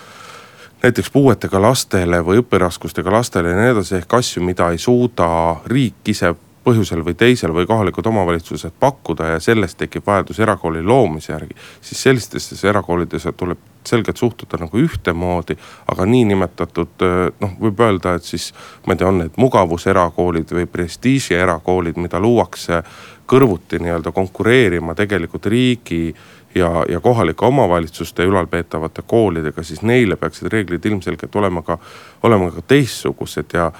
näiteks 0.82 1.10
puuetega 1.10 1.62
lastele 1.62 2.20
või 2.24 2.42
õpiraskustega 2.42 3.12
lastele 3.12 3.54
ja 3.54 3.56
nii 3.58 3.72
edasi, 3.72 3.96
ehk 3.98 4.14
asju, 4.14 4.42
mida 4.46 4.70
ei 4.70 4.78
suuda 4.78 5.28
riik 5.66 6.06
ise 6.14 6.34
põhjusel 6.68 7.02
või 7.06 7.16
teisel 7.18 7.54
või 7.56 7.66
kohalikud 7.66 8.06
omavalitsused 8.06 8.76
pakkuda 8.80 9.32
ja 9.34 9.40
sellest 9.40 9.78
tekib 9.80 10.06
vajadus 10.06 10.40
erakooli 10.44 10.82
loomise 10.84 11.32
järgi. 11.32 11.56
siis 11.80 12.02
sellistesse 12.02 12.68
erakoolidesse 12.68 13.32
tuleb 13.32 13.58
selgelt 13.88 14.16
suhtuda 14.16 14.58
nagu 14.60 14.78
ühtemoodi, 14.78 15.56
aga 15.88 16.06
niinimetatud 16.06 17.04
noh, 17.40 17.52
võib 17.60 17.80
öelda, 17.80 18.14
et 18.18 18.24
siis 18.24 18.50
ma 18.86 18.92
ei 18.92 19.00
tea, 19.00 19.08
on 19.08 19.22
need 19.22 19.38
mugavuserakoolid 19.40 20.52
või 20.58 20.66
prestiiži 20.68 21.38
erakoolid, 21.38 21.96
mida 21.96 22.20
luuakse 22.20 22.82
kõrvuti 23.28 23.80
nii-öelda 23.82 24.12
konkureerima 24.12 24.96
tegelikult 24.96 25.46
riigi 25.46 26.14
ja, 26.54 26.84
ja 26.88 27.00
kohalike 27.00 27.44
omavalitsuste 27.44 28.24
ülalpeetavate 28.28 29.02
koolidega, 29.06 29.62
siis 29.62 29.82
neile 29.82 30.16
peaksid 30.16 30.52
reeglid 30.52 30.84
ilmselgelt 30.84 31.36
olema 31.36 31.62
ka, 31.62 31.78
olema 32.22 32.50
ka 32.52 32.64
teistsugused 32.74 33.56
ja, 33.56 33.70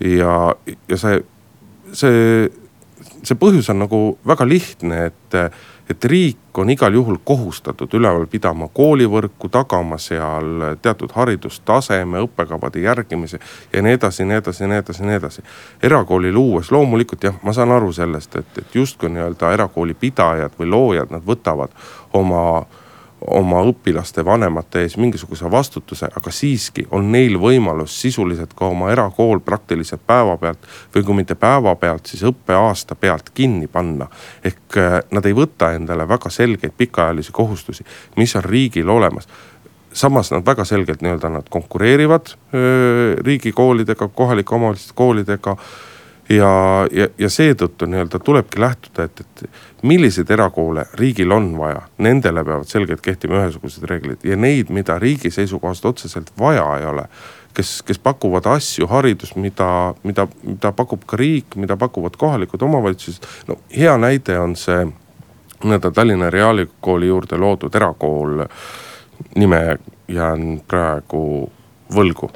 ja, 0.00 0.34
ja 0.88 1.00
see, 1.00 1.20
see, 1.94 2.50
see 3.22 3.38
põhjus 3.38 3.70
on 3.72 3.84
nagu 3.84 4.02
väga 4.26 4.48
lihtne, 4.48 5.06
et 5.10 5.38
et 5.90 6.04
riik 6.04 6.58
on 6.58 6.70
igal 6.70 6.94
juhul 6.96 7.18
kohustatud 7.24 7.92
üleval 7.94 8.26
pidama 8.30 8.70
koolivõrku, 8.72 9.50
tagama 9.52 9.98
seal 10.00 10.78
teatud 10.82 11.12
haridustaseme, 11.12 12.22
õppekavade 12.24 12.80
järgimise 12.80 13.40
ja 13.72 13.82
nii 13.84 13.98
edasi, 13.98 14.24
nii 14.24 14.38
edasi, 14.40 14.64
nii 14.70 14.78
edasi, 14.80 15.04
nii 15.04 15.18
edasi. 15.18 15.44
erakooli 15.82 16.32
luues 16.32 16.70
loomulikult 16.72 17.28
jah, 17.28 17.36
ma 17.42 17.52
saan 17.52 17.74
aru 17.76 17.92
sellest, 17.92 18.36
et, 18.40 18.58
et 18.58 18.78
justkui 18.80 19.12
nii-öelda 19.12 19.52
erakooli 19.52 19.94
pidajad 19.94 20.56
või 20.58 20.70
loojad, 20.72 21.12
nad 21.12 21.26
võtavad 21.26 21.76
oma 22.16 22.64
oma 23.26 23.62
õpilaste 23.64 24.24
vanemate 24.24 24.82
ees 24.84 24.96
mingisuguse 25.00 25.48
vastutuse, 25.50 26.08
aga 26.16 26.32
siiski 26.32 26.86
on 26.90 27.10
neil 27.12 27.38
võimalus 27.40 27.96
sisuliselt 28.00 28.52
ka 28.56 28.68
oma 28.68 28.90
erakool 28.92 29.40
praktiliselt 29.44 30.04
päevapealt 30.06 30.68
või 30.94 31.06
kui 31.06 31.18
mitte 31.22 31.34
päevapealt, 31.34 32.06
siis 32.06 32.24
õppeaasta 32.28 32.94
pealt 32.94 33.30
kinni 33.34 33.66
panna. 33.66 34.06
ehk 34.44 34.76
äh, 34.76 35.00
nad 35.10 35.26
ei 35.26 35.32
võta 35.34 35.72
endale 35.74 36.08
väga 36.08 36.30
selgeid 36.30 36.76
pikaajalisi 36.76 37.32
kohustusi, 37.32 37.84
mis 38.16 38.36
on 38.36 38.44
riigil 38.44 38.88
olemas 38.88 39.28
samas 39.94 40.30
nad 40.32 40.42
väga 40.46 40.64
selgelt 40.64 41.02
nii-öelda 41.02 41.28
nad 41.30 41.48
konkureerivad 41.50 42.34
öö, 42.54 43.14
riigikoolidega, 43.22 44.08
kohalike 44.08 44.54
omavalitsuste 44.54 44.94
koolidega 44.94 45.56
ja, 46.28 46.86
ja, 46.92 47.08
ja 47.18 47.28
seetõttu 47.30 47.86
nii-öelda 47.88 48.18
tulebki 48.18 48.60
lähtuda, 48.60 49.04
et, 49.04 49.20
et 49.20 49.82
milliseid 49.82 50.30
erakoole 50.30 50.86
riigil 50.98 51.32
on 51.32 51.52
vaja, 51.58 51.82
nendele 51.98 52.44
peavad 52.44 52.68
selgelt 52.68 53.02
kehtima 53.04 53.42
ühesugused 53.42 53.84
reeglid 53.88 54.24
ja 54.24 54.36
neid, 54.36 54.72
mida 54.72 54.98
riigi 54.98 55.30
seisukohast 55.34 55.84
otseselt 55.84 56.32
vaja 56.38 56.66
ei 56.78 56.86
ole. 56.86 57.08
kes, 57.54 57.82
kes 57.86 57.98
pakuvad 57.98 58.46
asju, 58.50 58.86
haridust, 58.90 59.36
mida, 59.36 59.94
mida, 60.02 60.26
mida 60.42 60.72
pakub 60.72 61.04
ka 61.06 61.16
riik, 61.16 61.54
mida 61.56 61.76
pakuvad 61.76 62.16
kohalikud 62.18 62.62
omavalitsused. 62.62 63.26
no 63.48 63.58
hea 63.76 63.96
näide 63.98 64.38
on 64.38 64.56
see 64.56 64.86
nii-öelda 65.64 65.90
Tallinna 65.90 66.30
Reaalikooli 66.30 67.06
juurde 67.06 67.36
loodud 67.36 67.74
erakool. 67.74 68.46
nime 69.36 69.78
jään 70.08 70.62
praegu 70.68 71.50
võlgu 71.94 72.30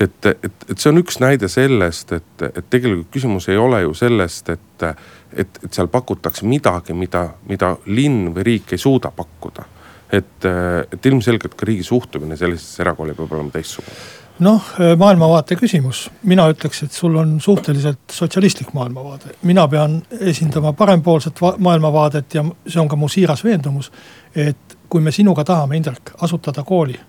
et, 0.00 0.26
et, 0.26 0.66
et 0.70 0.76
see 0.78 0.90
on 0.92 1.00
üks 1.00 1.20
näide 1.22 1.48
sellest, 1.48 2.12
et, 2.12 2.44
et 2.48 2.68
tegelikult 2.70 3.08
küsimus 3.14 3.48
ei 3.52 3.56
ole 3.60 3.82
ju 3.84 3.94
sellest, 3.96 4.50
et, 4.52 4.84
et, 5.32 5.62
et 5.64 5.72
seal 5.72 5.88
pakutakse 5.92 6.46
midagi, 6.46 6.96
mida, 6.96 7.28
mida 7.48 7.74
linn 7.86 8.30
või 8.34 8.46
riik 8.50 8.76
ei 8.76 8.82
suuda 8.82 9.12
pakkuda. 9.16 9.72
et, 10.12 10.44
et 10.92 11.06
ilmselgelt 11.06 11.56
ka 11.58 11.66
riigi 11.66 11.82
suhtumine 11.82 12.36
sellisesse 12.36 12.82
erakooli 12.84 13.14
peab 13.14 13.32
olema 13.32 13.50
teistsugune 13.50 13.96
noh, 14.38 14.68
maailmavaate 14.98 15.56
küsimus, 15.56 16.06
mina 16.28 16.46
ütleks, 16.52 16.84
et 16.84 16.92
sul 16.92 17.16
on 17.16 17.40
suhteliselt 17.40 18.12
sotsialistlik 18.12 18.72
maailmavaade. 18.76 19.34
mina 19.42 19.68
pean 19.68 20.02
esindama 20.20 20.72
parempoolset 20.72 21.40
maailmavaadet 21.58 22.34
ja 22.34 22.44
see 22.66 22.80
on 22.80 22.88
ka 22.88 22.96
mu 22.96 23.08
siiras 23.08 23.44
veendumus. 23.44 23.92
et 24.34 24.78
kui 24.88 25.00
me 25.00 25.12
sinuga 25.12 25.44
tahame, 25.44 25.76
Indrek, 25.76 26.10
asutada 26.20 26.62
kooli, 26.62 27.00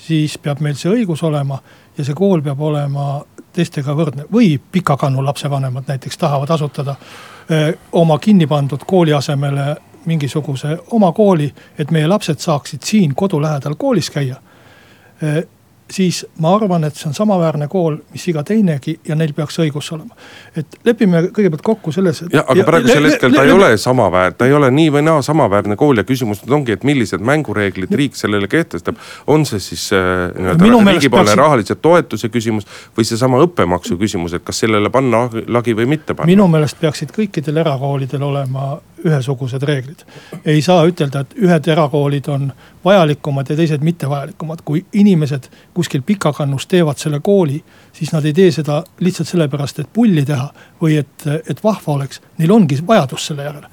siis 0.00 0.38
peab 0.38 0.60
meil 0.64 0.78
see 0.78 0.92
õigus 0.92 1.22
olema 1.26 1.58
ja 1.96 2.04
see 2.04 2.16
kool 2.16 2.42
peab 2.42 2.60
olema 2.60 3.20
teistega 3.52 3.94
võrdne 3.96 4.26
või 4.32 4.54
pikakannu 4.72 5.24
lapsevanemad 5.26 5.88
näiteks 5.90 6.18
tahavad 6.18 6.50
asutada 6.50 6.96
öö, 7.50 7.72
oma 7.92 8.18
kinni 8.18 8.46
pandud 8.46 8.84
kooli 8.86 9.12
asemele 9.12 9.76
mingisuguse 10.06 10.78
oma 10.96 11.12
kooli, 11.12 11.50
et 11.78 11.90
meie 11.90 12.08
lapsed 12.08 12.40
saaksid 12.40 12.82
siin 12.82 13.14
kodu 13.14 13.40
lähedal 13.42 13.74
koolis 13.76 14.10
käia 14.10 14.38
siis 15.90 16.26
ma 16.38 16.54
arvan, 16.54 16.84
et 16.84 16.96
see 16.96 17.08
on 17.10 17.14
samaväärne 17.14 17.68
kool, 17.68 17.96
mis 18.12 18.26
iga 18.30 18.42
teinegi 18.46 18.96
ja 19.08 19.16
neil 19.18 19.32
peaks 19.36 19.58
õigus 19.62 19.90
olema. 19.94 20.14
et 20.56 20.78
lepime 20.84 21.22
kõigepealt 21.34 21.62
kokku 21.66 21.92
selles. 21.92 22.22
jah, 22.32 22.44
aga 22.46 22.64
praegusel 22.66 23.08
hetkel 23.10 23.34
ta 23.34 23.44
ei 23.44 23.52
ole 23.52 23.70
samaväär, 23.78 24.34
ta 24.38 24.46
ei 24.46 24.54
ole 24.56 24.70
nii 24.70 24.92
või 24.96 25.04
naa 25.06 25.22
samaväärne 25.22 25.76
kool 25.80 26.02
ja 26.02 26.04
küsimus 26.04 26.44
nüüd 26.44 26.56
ongi, 26.60 26.76
et 26.78 26.84
millised 26.86 27.24
mängureeglid 27.24 27.94
riik 28.02 28.18
sellele 28.18 28.48
kehtestab. 28.48 29.00
on 29.26 29.46
see 29.46 29.60
siis 29.60 29.90
äh, 29.96 30.30
nii-öelda 30.36 30.92
riigipoolne 30.92 31.34
rahalise 31.42 31.74
toetuse 31.74 32.28
küsimus 32.28 32.68
või 32.96 33.08
seesama 33.08 33.42
õppemaksu 33.46 33.98
küsimus, 33.98 34.34
et 34.34 34.44
kas 34.44 34.62
sellele 34.64 34.90
panna 34.90 35.26
lagi 35.46 35.74
või 35.76 35.86
mitte 35.96 36.14
panna? 36.14 36.30
minu 36.30 36.48
meelest 36.48 36.80
peaksid 36.80 37.14
kõikidel 37.16 37.64
erakoolidel 37.64 38.22
olema 38.22 38.76
ühesugused 39.04 39.62
reeglid. 39.62 40.04
ei 40.44 40.62
saa 40.62 40.84
ütelda, 40.88 41.24
et 41.24 41.34
ühed 41.40 41.68
erakoolid 41.72 42.28
on 42.28 42.50
vajalikumad 42.84 43.50
ja 43.50 43.56
teised 43.56 43.84
mittevajalikumad. 43.84 44.58
kui 44.64 44.84
inimesed 44.92 45.48
kuskil 45.80 46.02
pikakannus 46.06 46.66
teevad 46.68 47.00
selle 47.00 47.20
kooli, 47.24 47.62
siis 47.96 48.12
nad 48.12 48.24
ei 48.28 48.34
tee 48.36 48.50
seda 48.52 48.82
lihtsalt 49.00 49.28
sellepärast, 49.32 49.80
et 49.80 49.88
pulli 49.92 50.24
teha 50.28 50.48
või 50.82 50.98
et, 51.00 51.26
et 51.48 51.62
vahva 51.64 51.94
oleks. 51.94 52.20
Neil 52.40 52.52
ongi 52.52 52.76
vajadus 52.86 53.28
selle 53.30 53.46
järele. 53.46 53.70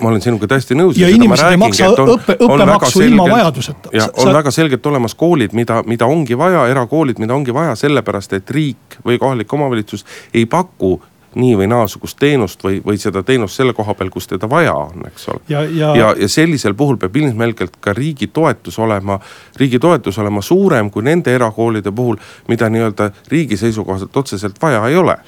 ma 0.00 0.08
olen 0.08 0.22
sinuga 0.24 0.48
täiesti 0.54 0.78
nõus. 0.78 0.96
ja 0.96 1.10
inimesed 1.12 1.52
ei 1.52 1.60
maksa 1.60 1.90
õppe, 1.92 2.38
õppemaksu 2.40 3.04
ilma 3.04 3.28
vajaduseta. 3.30 3.92
ja 3.92 4.08
on 4.14 4.30
Sa... 4.30 4.36
väga 4.38 4.54
selgelt 4.54 4.86
olemas 4.86 5.14
koolid, 5.14 5.52
mida, 5.52 5.82
mida 5.86 6.08
ongi 6.08 6.38
vaja, 6.38 6.66
erakoolid, 6.72 7.20
mida 7.20 7.36
ongi 7.36 7.54
vaja 7.54 7.76
sellepärast, 7.76 8.32
et 8.40 8.50
riik 8.50 9.00
või 9.04 9.20
kohalik 9.20 9.52
omavalitsus 9.52 10.06
ei 10.34 10.46
paku 10.46 10.96
nii 11.36 11.56
või 11.60 11.68
naasugust 11.70 12.18
teenust 12.20 12.62
või, 12.64 12.80
või 12.84 13.00
seda 13.00 13.22
teenust 13.26 13.58
selle 13.60 13.74
koha 13.76 13.94
peal, 13.94 14.10
kus 14.12 14.28
teda 14.30 14.48
vaja 14.50 14.74
on, 14.74 15.04
eks 15.08 15.28
ole. 15.32 15.42
ja, 15.52 15.64
ja... 15.64 15.90
ja, 15.96 16.12
ja 16.18 16.28
sellisel 16.28 16.74
puhul 16.74 16.96
peab 17.00 17.16
ilmselgelt 17.16 17.76
ka 17.80 17.92
riigi 17.96 18.30
toetus 18.32 18.78
olema, 18.78 19.18
riigi 19.60 19.80
toetus 19.82 20.18
olema 20.18 20.42
suurem 20.42 20.90
kui 20.90 21.04
nende 21.06 21.34
erakoolide 21.34 21.92
puhul, 21.92 22.16
mida 22.48 22.70
nii-öelda 22.72 23.10
riigi 23.32 23.56
seisukohast 23.60 24.16
otseselt 24.16 24.62
vaja 24.62 24.86
ei 24.88 24.96
ole 24.96 25.18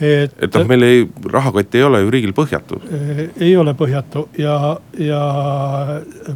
et, 0.00 0.32
et 0.42 0.54
noh, 0.54 0.66
meil 0.68 0.84
ei, 0.84 1.04
rahakott 1.32 1.74
ei 1.74 1.84
ole 1.86 2.02
ju 2.02 2.10
riigil 2.12 2.32
põhjatu. 2.36 2.80
ei 3.40 3.54
ole 3.56 3.74
põhjatu 3.74 4.26
ja, 4.38 4.76
ja 5.00 5.20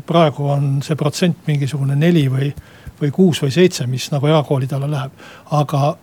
praegu 0.06 0.48
on 0.54 0.70
see 0.85 0.96
protsent 0.96 1.46
mingisugune 1.48 1.96
neli 1.98 2.26
või, 2.33 2.52
või 3.00 3.11
kuus 3.12 3.42
või 3.44 3.52
seitse, 3.54 3.87
mis 3.90 4.11
nagu 4.14 4.30
erakoolide 4.30 4.78
alla 4.78 4.90
läheb. 4.90 5.26
aga 5.50 5.96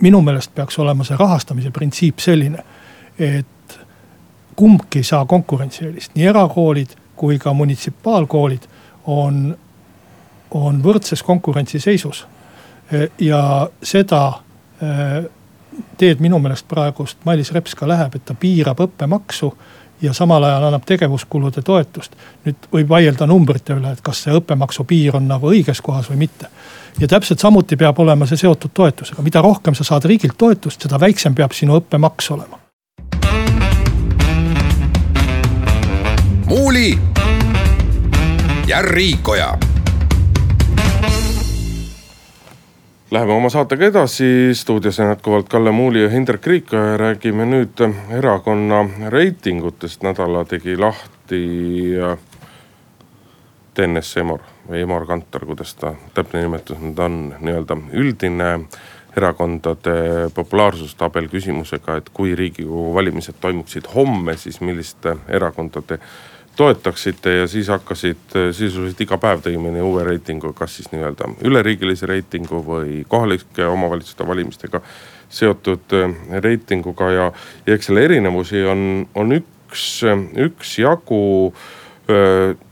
minu 0.00 0.20
meelest 0.24 0.54
peaks 0.54 0.78
olema 0.78 1.04
see 1.04 1.16
rahastamise 1.16 1.70
printsiip 1.70 2.18
selline, 2.18 2.64
et 3.18 3.78
kumbki 4.56 5.00
ei 5.00 5.04
saa 5.04 5.24
konkurentsieelist, 5.26 6.14
nii 6.14 6.26
erakoolid 6.26 6.96
kui 7.16 7.38
ka 7.38 7.52
munitsipaalkoolid 7.52 8.64
on, 9.06 9.56
on 10.50 10.82
võrdses 10.84 11.22
konkurentsiseisus. 11.22 12.26
ja 13.20 13.68
seda 13.82 14.22
eh, 14.82 15.24
teed 15.96 16.20
minu 16.20 16.38
meelest 16.38 16.66
praegust 16.68 17.20
Mailis 17.24 17.52
Reps 17.52 17.74
ka 17.78 17.88
läheb, 17.88 18.16
et 18.16 18.24
ta 18.24 18.34
piirab 18.34 18.80
õppemaksu 18.80 19.52
ja 20.02 20.12
samal 20.12 20.44
ajal 20.44 20.64
annab 20.64 20.84
tegevuskulude 20.86 21.62
toetust. 21.62 22.12
nüüd 22.44 22.68
võib 22.72 22.88
vaielda 22.88 23.26
numbrite 23.26 23.74
üle, 23.76 23.92
et 23.92 24.00
kas 24.02 24.22
see 24.24 24.34
õppemaksu 24.34 24.84
piir 24.84 25.16
on 25.16 25.28
nagu 25.28 25.50
õiges 25.52 25.82
kohas 25.82 26.10
või 26.10 26.16
mitte. 26.24 26.46
ja 27.00 27.08
täpselt 27.08 27.40
samuti 27.40 27.76
peab 27.76 27.98
olema 27.98 28.26
see 28.26 28.36
seotud 28.36 28.70
toetusega, 28.74 29.22
mida 29.22 29.42
rohkem 29.42 29.74
sa 29.74 29.84
saad 29.84 30.04
riigilt 30.04 30.38
toetust, 30.38 30.82
seda 30.82 31.00
väiksem 31.00 31.34
peab 31.34 31.52
sinu 31.52 31.80
õppemaks 31.80 32.30
olema. 32.30 32.58
muuli 36.50 36.98
ja 38.66 38.82
Riikoja 38.82 39.69
Läheme 43.10 43.32
oma 43.32 43.48
saatega 43.50 43.88
edasi, 43.90 44.54
stuudios 44.54 45.00
on 45.00 45.08
jätkuvalt 45.08 45.48
Kalle 45.48 45.70
Muuli 45.70 46.02
ja 46.02 46.08
Hindrek 46.08 46.46
Riik 46.46 46.68
räägime 46.96 47.42
nüüd 47.42 47.80
erakonna 48.14 48.84
reitingutest. 49.10 50.02
nädala 50.02 50.44
tegi 50.44 50.76
lahti 50.76 51.40
TNS 53.74 54.16
Emor 54.16 54.46
või 54.68 54.84
Emor 54.84 55.06
Kantar, 55.06 55.42
kuidas 55.42 55.74
ta 55.74 55.94
täpne 56.14 56.44
nimetus 56.44 56.78
nüüd 56.78 57.02
on, 57.02 57.34
nii-öelda 57.40 57.80
üldine 57.92 58.50
erakondade 59.16 60.30
populaarsustabel 60.34 61.26
küsimusega, 61.28 61.96
et 61.96 62.14
kui 62.14 62.36
riigikogu 62.38 62.94
valimised 62.94 63.42
toimuksid 63.42 63.90
homme, 63.94 64.36
siis 64.36 64.60
milliste 64.60 65.16
erakondade 65.28 65.98
toetaksite 66.60 67.32
ja 67.38 67.46
siis 67.48 67.70
hakkasid 67.72 68.36
sisuliselt 68.52 69.00
iga 69.00 69.16
päev 69.20 69.40
tõi 69.44 69.56
mõni 69.60 69.80
uue 69.84 70.04
reitingu, 70.04 70.52
kas 70.56 70.76
siis 70.76 70.90
nii-öelda 70.92 71.30
üleriigilise 71.48 72.08
reitingu 72.10 72.60
või 72.66 73.00
kohalike 73.08 73.64
omavalitsuste 73.66 74.26
valimistega 74.28 74.82
seotud 75.30 75.96
reitinguga 76.44 77.10
ja, 77.14 77.26
ja 77.66 77.76
eks 77.76 77.88
selle 77.88 78.04
erinevusi 78.08 78.64
on, 78.68 78.84
on 79.14 79.36
üks, 79.38 79.86
üksjagu 80.50 81.24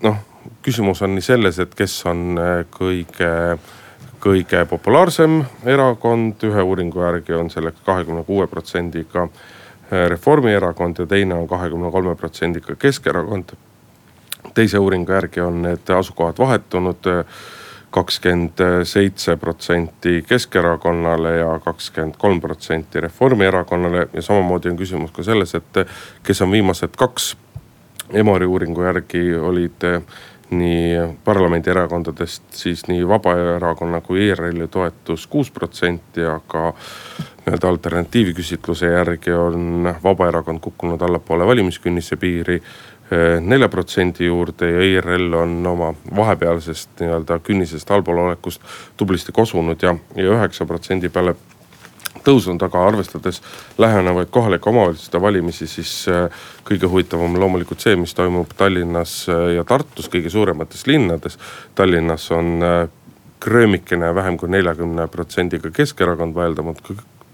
noh 0.04 0.24
küsimus 0.64 1.00
on 1.06 1.14
nii 1.14 1.24
selles, 1.24 1.60
et 1.62 1.74
kes 1.78 2.00
on 2.10 2.40
kõige 2.74 3.32
kõige 4.18 4.64
populaarsem 4.66 5.44
erakond, 5.70 6.42
ühe 6.42 6.62
uuringu 6.66 7.04
järgi 7.04 7.36
on 7.38 7.50
selleks 7.50 7.84
kahekümne 7.86 8.24
kuue 8.26 8.48
protsendiga 8.50 9.28
äh, 9.28 10.08
Reformierakond 10.08 10.98
ja 10.98 11.06
teine 11.06 11.34
on 11.34 11.48
kahekümne 11.48 11.90
kolme 11.90 12.16
protsendiga 12.16 12.74
Keskerakond. 12.74 13.54
Teise 14.54 14.78
uuringu 14.78 15.12
järgi 15.12 15.40
on 15.40 15.62
need 15.62 15.90
asukohad 15.98 16.38
vahetunud 16.38 17.06
äh, 17.06 17.24
kakskümmend 17.90 18.60
seitse 18.84 19.36
protsenti 19.36 20.22
Keskerakonnale 20.28 21.36
ja 21.36 21.58
kakskümmend 21.64 22.14
kolm 22.18 22.40
protsenti 22.40 23.00
Reformierakonnale. 23.00 24.08
Ja 24.12 24.22
samamoodi 24.22 24.68
on 24.68 24.76
küsimus 24.76 25.12
ka 25.12 25.22
selles, 25.22 25.54
et 25.54 25.84
kes 26.22 26.42
on 26.42 26.52
viimased 26.52 26.96
kaks 26.96 27.36
Emori 28.12 28.46
uuringu 28.46 28.82
järgi 28.82 29.34
olid 29.36 29.84
nii 30.50 31.16
parlamendierakondadest 31.24 32.42
siis 32.56 32.86
nii 32.88 33.08
Vabaerakonna 33.08 34.00
kui 34.00 34.30
ERR-i 34.30 34.68
toetus 34.68 35.26
kuus 35.26 35.50
protsenti, 35.50 36.24
aga 36.24 36.72
nii-öelda 36.72 37.68
alternatiivküsitluse 37.68 38.86
järgi 38.86 39.32
on 39.32 39.94
Vabaerakond 40.04 40.60
kukkunud 40.60 41.00
allapoole 41.00 41.46
valimiskünnise 41.46 42.16
piiri 42.16 42.62
nelja 43.40 43.68
protsendi 43.72 44.26
juurde 44.26 44.68
ja 44.68 44.82
ERL 44.84 45.32
on 45.34 45.54
oma 45.66 45.92
vahepealsest 46.16 47.00
nii-öelda 47.00 47.38
künnisest 47.40 47.90
allpool 47.90 48.20
olekust 48.26 48.60
tublisti 49.00 49.32
kosunud 49.32 49.80
ja, 49.82 49.94
ja 50.16 50.34
üheksa 50.34 50.66
protsendi 50.68 51.08
peale 51.08 51.32
tõusnud, 52.24 52.62
aga 52.64 52.84
arvestades 52.88 53.40
lähenevaid 53.80 54.30
kohalike 54.34 54.70
omavalitsuste 54.70 55.20
valimisi, 55.22 55.68
siis 55.70 55.92
äh, 56.12 56.46
kõige 56.68 56.90
huvitavam 56.90 57.36
loomulikult 57.40 57.84
see, 57.84 57.96
mis 58.00 58.14
toimub 58.16 58.52
Tallinnas 58.58 59.20
äh, 59.32 59.44
ja 59.56 59.66
Tartus, 59.68 60.10
kõige 60.12 60.32
suuremates 60.32 60.86
linnades. 60.90 61.38
Tallinnas 61.78 62.30
on 62.34 62.56
äh, 62.64 62.80
kröömikene 63.40 64.14
vähem 64.14 64.38
kui 64.38 64.50
neljakümne 64.50 65.06
protsendiga 65.12 65.70
Keskerakond 65.74 66.36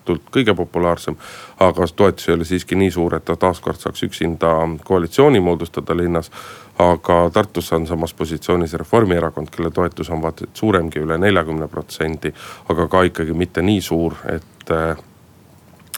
vaieldamatult 0.09 0.31
kõige 0.31 0.55
populaarsem. 0.55 1.17
aga 1.61 1.87
toetus 1.97 2.29
ei 2.29 2.35
ole 2.35 2.45
siiski 2.45 2.75
nii 2.75 2.91
suur, 2.91 3.15
et 3.15 3.25
ta 3.25 3.37
taaskord 3.37 3.79
saaks 3.79 4.03
üksinda 4.03 4.79
koalitsiooni 4.85 5.41
moodustada 5.41 5.97
linnas. 5.97 6.31
aga 6.79 7.31
Tartus 7.33 7.73
on 7.73 7.87
samas 7.87 8.15
positsioonis 8.15 8.75
Reformierakond, 8.75 9.49
kelle 9.51 9.71
toetus 9.71 10.11
on 10.11 10.23
vaata 10.23 10.45
et 10.45 10.57
suuremgi, 10.57 10.99
üle 10.99 11.19
neljakümne 11.19 11.69
protsendi. 11.69 12.33
aga 12.69 12.89
ka 12.89 13.03
ikkagi 13.03 13.33
mitte 13.33 13.63
nii 13.63 13.81
suur, 13.81 14.15
et, 14.29 14.71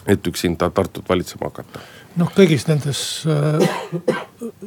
et 0.07 0.27
üksinda 0.27 0.69
Tartut 0.69 1.09
valitsema 1.09 1.45
hakata? 1.45 1.79
noh, 2.17 2.31
kõigis 2.33 2.67
nendes 2.67 3.25
äh, 3.27 3.69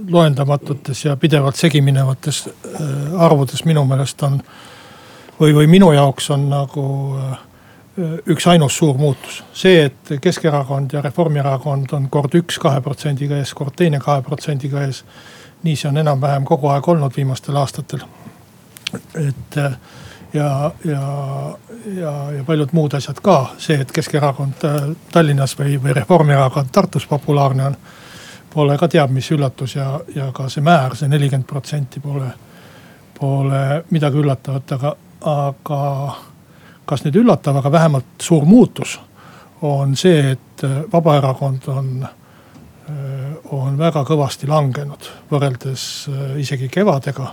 loendamatutes 0.08 1.04
ja 1.04 1.16
pidevalt 1.16 1.56
segi 1.56 1.80
minevates 1.80 2.46
äh, 2.46 3.14
arvudes 3.18 3.64
minu 3.64 3.84
meelest 3.84 4.22
on 4.22 4.42
või, 5.40 5.54
või 5.54 5.66
minu 5.66 5.92
jaoks 5.92 6.30
on 6.30 6.48
nagu 6.50 7.16
äh, 7.18 7.38
üks 8.26 8.46
ainus 8.46 8.76
suur 8.76 8.98
muutus. 8.98 9.42
see, 9.52 9.84
et 9.84 10.12
Keskerakond 10.20 10.92
ja 10.92 11.02
Reformierakond 11.02 11.92
on 11.92 12.08
kord 12.10 12.34
üks 12.34 12.58
kahe 12.58 12.80
protsendiga 12.80 13.36
ees, 13.36 13.54
kord 13.54 13.76
teine 13.76 14.00
kahe 14.00 14.22
protsendiga 14.22 14.84
ees. 14.86 15.04
nii 15.62 15.76
see 15.76 15.88
on 15.88 15.96
enam-vähem 16.00 16.44
kogu 16.44 16.68
aeg 16.72 16.88
olnud 16.88 17.16
viimastel 17.16 17.56
aastatel. 17.56 18.04
et 19.14 19.58
ja, 20.32 20.70
ja, 20.84 21.02
ja, 21.96 22.32
ja 22.32 22.44
paljud 22.44 22.68
muud 22.72 22.94
asjad 22.94 23.20
ka. 23.22 23.54
see, 23.58 23.80
et 23.80 23.92
Keskerakond 23.92 24.64
äh, 24.64 24.80
Tallinnas 25.12 25.58
või, 25.58 25.76
või 25.82 25.94
Reformierakond 25.96 26.70
Tartus 26.72 27.06
populaarne 27.06 27.66
on, 27.66 27.76
pole 28.54 28.78
ka 28.78 28.88
teab 28.88 29.10
mis 29.10 29.30
üllatus 29.30 29.76
ja, 29.76 30.00
ja 30.14 30.30
ka 30.32 30.48
see 30.48 30.62
määr, 30.62 30.96
see 30.96 31.08
nelikümmend 31.08 31.46
protsenti 31.46 32.00
pole, 32.00 32.30
pole 33.18 33.62
midagi 33.90 34.22
üllatavat, 34.22 34.72
aga, 34.78 34.96
aga 35.20 35.80
kas 36.90 37.04
nüüd 37.06 37.20
üllatav, 37.22 37.60
aga 37.60 37.72
vähemalt 37.72 38.22
suur 38.22 38.44
muutus 38.48 38.98
on 39.62 39.94
see, 39.96 40.32
et 40.34 40.64
äh, 40.66 40.80
Vabaerakond 40.92 41.68
on, 41.70 41.92
äh, 42.02 43.52
on 43.54 43.78
väga 43.78 44.02
kõvasti 44.08 44.48
langenud 44.50 45.06
võrreldes 45.30 45.84
isegi 46.42 46.68
kevadega 46.68 47.30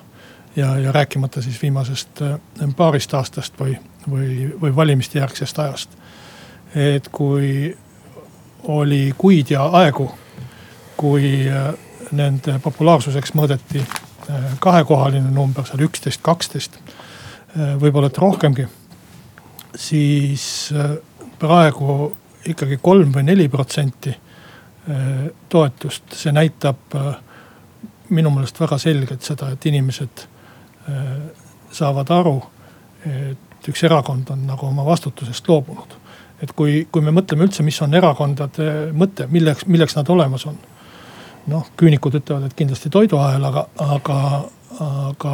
ja, 0.58 0.78
ja 0.78 0.92
rääkimata 0.92 1.42
siis 1.42 1.62
viimasest 1.62 2.22
äh, 2.22 2.40
paarist 2.76 3.14
aastast 3.14 3.54
või, 3.60 3.78
või, 4.12 4.54
või 4.62 4.76
valimiste 4.76 5.20
järgsest 5.20 5.60
ajast. 5.60 5.90
et 6.76 7.10
kui 7.12 7.78
oli 8.64 9.14
kuid 9.18 9.52
ja 9.52 9.66
aegu, 9.66 10.12
kui 10.98 11.50
äh, 11.50 11.74
nende 12.12 12.60
populaarsuseks 12.64 13.34
mõõdeti 13.34 13.84
äh, 13.84 14.58
kahekohaline 14.60 15.32
number, 15.32 15.66
seal 15.66 15.86
üksteist, 15.86 16.22
kaksteist, 16.22 16.80
võib-olla 17.58 18.12
et 18.12 18.18
rohkemgi. 18.18 18.68
Siis 19.78 20.74
praegu 21.40 22.16
ikkagi 22.50 22.80
kolm 22.82 23.12
või 23.14 23.28
neli 23.28 23.46
protsenti 23.50 24.14
toetust, 25.50 26.16
see 26.16 26.32
näitab 26.32 26.96
minu 28.10 28.32
meelest 28.32 28.60
väga 28.60 28.78
selgelt 28.82 29.26
seda, 29.28 29.52
et 29.54 29.66
inimesed 29.68 30.24
Äh, 30.90 31.32
saavad 31.72 32.08
aru, 32.16 32.38
et 33.04 33.68
üks 33.68 33.82
erakond 33.84 34.30
on 34.32 34.46
nagu 34.48 34.70
oma 34.70 34.86
vastutusest 34.88 35.50
loobunud. 35.52 35.98
et 36.42 36.52
kui, 36.56 36.88
kui 36.92 37.02
me 37.02 37.12
mõtleme 37.12 37.44
üldse, 37.44 37.64
mis 37.66 37.82
on 37.82 37.94
erakondade 37.98 38.94
mõte, 38.94 39.26
milleks, 39.28 39.66
milleks 39.66 39.98
nad 39.98 40.10
olemas 40.10 40.46
on. 40.46 40.56
noh, 41.48 41.68
küünikud 41.78 42.16
ütlevad, 42.22 42.46
et 42.46 42.54
kindlasti 42.54 42.90
toiduahel, 42.90 43.44
aga, 43.44 43.66
aga, 43.84 44.20
aga 44.86 45.34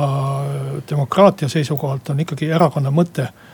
demokraatia 0.89 1.49
seisukohalt 1.49 2.09
on 2.09 2.25
ikkagi 2.25 2.49
erakonna 2.49 2.89
mõte 2.89 3.27
äh, 3.27 3.52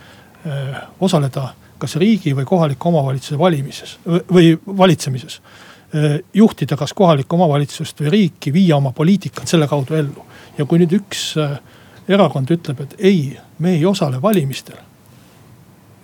osaleda 1.00 1.50
kas 1.80 1.96
riigi 2.00 2.32
või 2.36 2.46
kohaliku 2.48 2.88
omavalitsuse 2.90 3.38
valimises 3.40 3.98
või 4.06 4.54
valitsemises 4.78 5.42
äh, 5.42 6.20
juhtida 6.34 6.78
kas 6.80 6.94
kohalikku 6.94 7.36
omavalitsust 7.36 8.02
või 8.02 8.14
riiki, 8.16 8.54
viia 8.54 8.78
oma 8.78 8.92
poliitikat 8.96 9.48
selle 9.48 9.68
kaudu 9.68 9.96
ellu. 10.00 10.26
ja 10.58 10.66
kui 10.66 10.80
nüüd 10.80 10.96
üks 10.96 11.34
erakond 12.10 12.52
ütleb, 12.52 12.82
et 12.84 12.96
ei, 13.00 13.40
me 13.60 13.76
ei 13.78 13.86
osale 13.86 14.22
valimistel. 14.22 14.78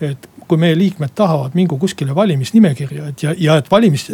et 0.02 0.28
kui 0.48 0.58
meie 0.62 0.78
liikmed 0.78 1.13
tahavad, 1.15 1.56
mingu 1.58 1.78
kuskile 1.82 2.15
valimisnimekirja, 2.15 3.08
et 3.08 3.24
ja, 3.24 3.34
ja 3.38 3.56
et 3.58 3.71
valimis 3.71 4.10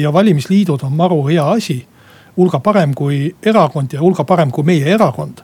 ja 0.00 0.12
valimisliidud 0.12 0.84
on 0.86 0.92
maru 0.92 1.26
hea 1.26 1.44
asi. 1.50 1.86
hulga 2.36 2.60
parem 2.60 2.94
kui 2.94 3.34
erakond 3.42 3.92
ja 3.92 4.00
hulga 4.00 4.24
parem 4.24 4.50
kui 4.50 4.64
meie 4.64 4.94
erakond. 4.94 5.42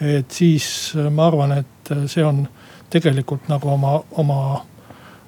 et 0.00 0.30
siis 0.30 0.94
ma 1.10 1.26
arvan, 1.26 1.58
et 1.58 1.92
see 2.06 2.24
on 2.24 2.46
tegelikult 2.94 3.48
nagu 3.50 3.72
oma, 3.74 3.98
oma 4.22 4.40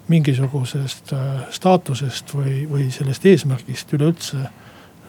mingisugusest 0.09 1.13
äh, 1.17 1.47
staatusest 1.51 2.35
või, 2.35 2.61
või 2.71 2.91
sellest 2.95 3.27
eesmärgist 3.27 3.93
üleüldse 3.97 4.45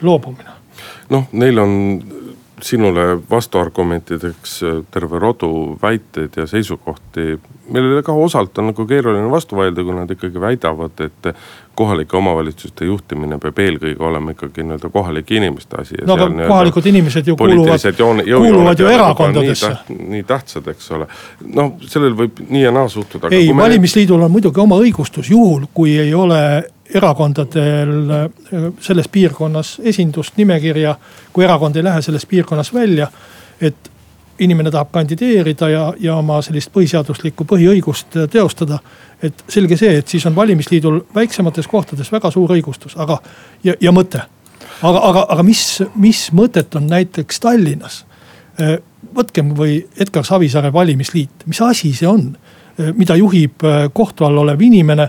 loobumine. 0.01 0.55
noh, 1.13 1.29
neil 1.31 1.61
on 1.61 1.73
sinule 2.61 3.19
vastuargumentideks 3.29 4.63
äh, 4.63 4.83
terve 4.91 5.19
rodu 5.19 5.77
väiteid 5.81 6.37
ja 6.37 6.47
seisukohti, 6.47 7.39
millele 7.69 8.03
ka 8.03 8.13
osalt 8.13 8.57
on 8.57 8.71
nagu 8.71 8.85
keeruline 8.87 9.29
vastu 9.31 9.55
vaielda, 9.55 9.83
kui 9.83 9.95
nad 9.95 10.11
ikkagi 10.11 10.41
väidavad, 10.41 11.03
et 11.05 11.31
kohalike 11.77 12.17
omavalitsuste 12.17 12.85
juhtimine 12.85 13.37
peab 13.41 13.59
eelkõige 13.61 14.01
olema 14.03 14.33
ikkagi 14.33 14.63
nii-öelda 14.65 14.89
kohalike 14.93 15.37
inimeste 15.37 15.77
asi. 15.81 15.99
no 16.07 16.15
aga 16.17 16.29
kohalikud 16.47 16.85
inimesed 16.89 17.27
ju 17.27 17.35
kuuluvad, 17.37 17.85
kuuluvad 17.99 18.81
ju 18.81 18.87
erakondadesse. 18.89 19.73
Nii, 19.97 20.23
tähtsad, 20.23 20.71
eks 20.73 20.89
ole. 20.97 21.05
noh, 21.53 21.75
sellel 21.85 22.17
võib 22.17 22.41
nii 22.49 22.63
ja 22.63 22.73
naa 22.73 22.89
suhtuda. 22.89 23.29
ei, 23.31 23.51
valimisliidul 23.55 24.25
on 24.25 24.33
muidugi 24.33 24.63
oma 24.63 24.81
õigustus, 24.81 25.29
juhul 25.29 25.69
kui 25.73 25.93
ei 26.01 26.13
ole 26.17 26.41
erakondadel 26.93 28.09
äh, 28.09 28.29
selles 28.79 29.07
piirkonnas 29.07 29.77
esindust, 29.83 30.37
nimekirja. 30.37 30.95
kui 31.33 31.43
erakond 31.43 31.75
ei 31.75 31.83
lähe 31.83 32.01
selles 32.01 32.25
piirkonnas 32.25 32.73
välja, 32.73 33.07
et 33.61 33.91
inimene 34.39 34.71
tahab 34.71 34.91
kandideerida 34.91 35.69
ja, 35.69 35.93
ja 35.99 36.15
oma 36.15 36.39
sellist 36.45 36.71
põhiseaduslikku 36.73 37.45
põhiõigust 37.49 38.17
äh, 38.17 38.29
teostada. 38.31 38.79
et 39.23 39.43
selge 39.49 39.77
see, 39.77 39.97
et 39.97 40.07
siis 40.07 40.25
on 40.29 40.35
valimisliidul 40.35 40.99
väiksemates 41.15 41.67
kohtades 41.67 42.11
väga 42.11 42.31
suur 42.31 42.51
õigustus, 42.53 42.93
aga 42.97 43.17
ja, 43.63 43.73
ja 43.81 43.91
mõte. 43.91 44.21
aga, 44.81 44.99
aga, 44.99 45.25
aga 45.29 45.43
mis, 45.43 45.81
mis 45.95 46.29
mõtet 46.31 46.75
on 46.75 46.87
näiteks 46.87 47.39
Tallinnas? 47.39 48.05
Äh, 48.61 48.77
võtkem 49.15 49.55
või 49.57 49.81
Edgar 49.99 50.25
Savisaare 50.25 50.73
valimisliit, 50.73 51.45
mis 51.45 51.61
asi 51.61 51.93
see 51.93 52.07
on? 52.07 52.35
Mida 52.97 53.15
juhib 53.17 53.63
kohtu 53.93 54.25
all 54.27 54.37
olev 54.43 54.61
inimene, 54.61 55.07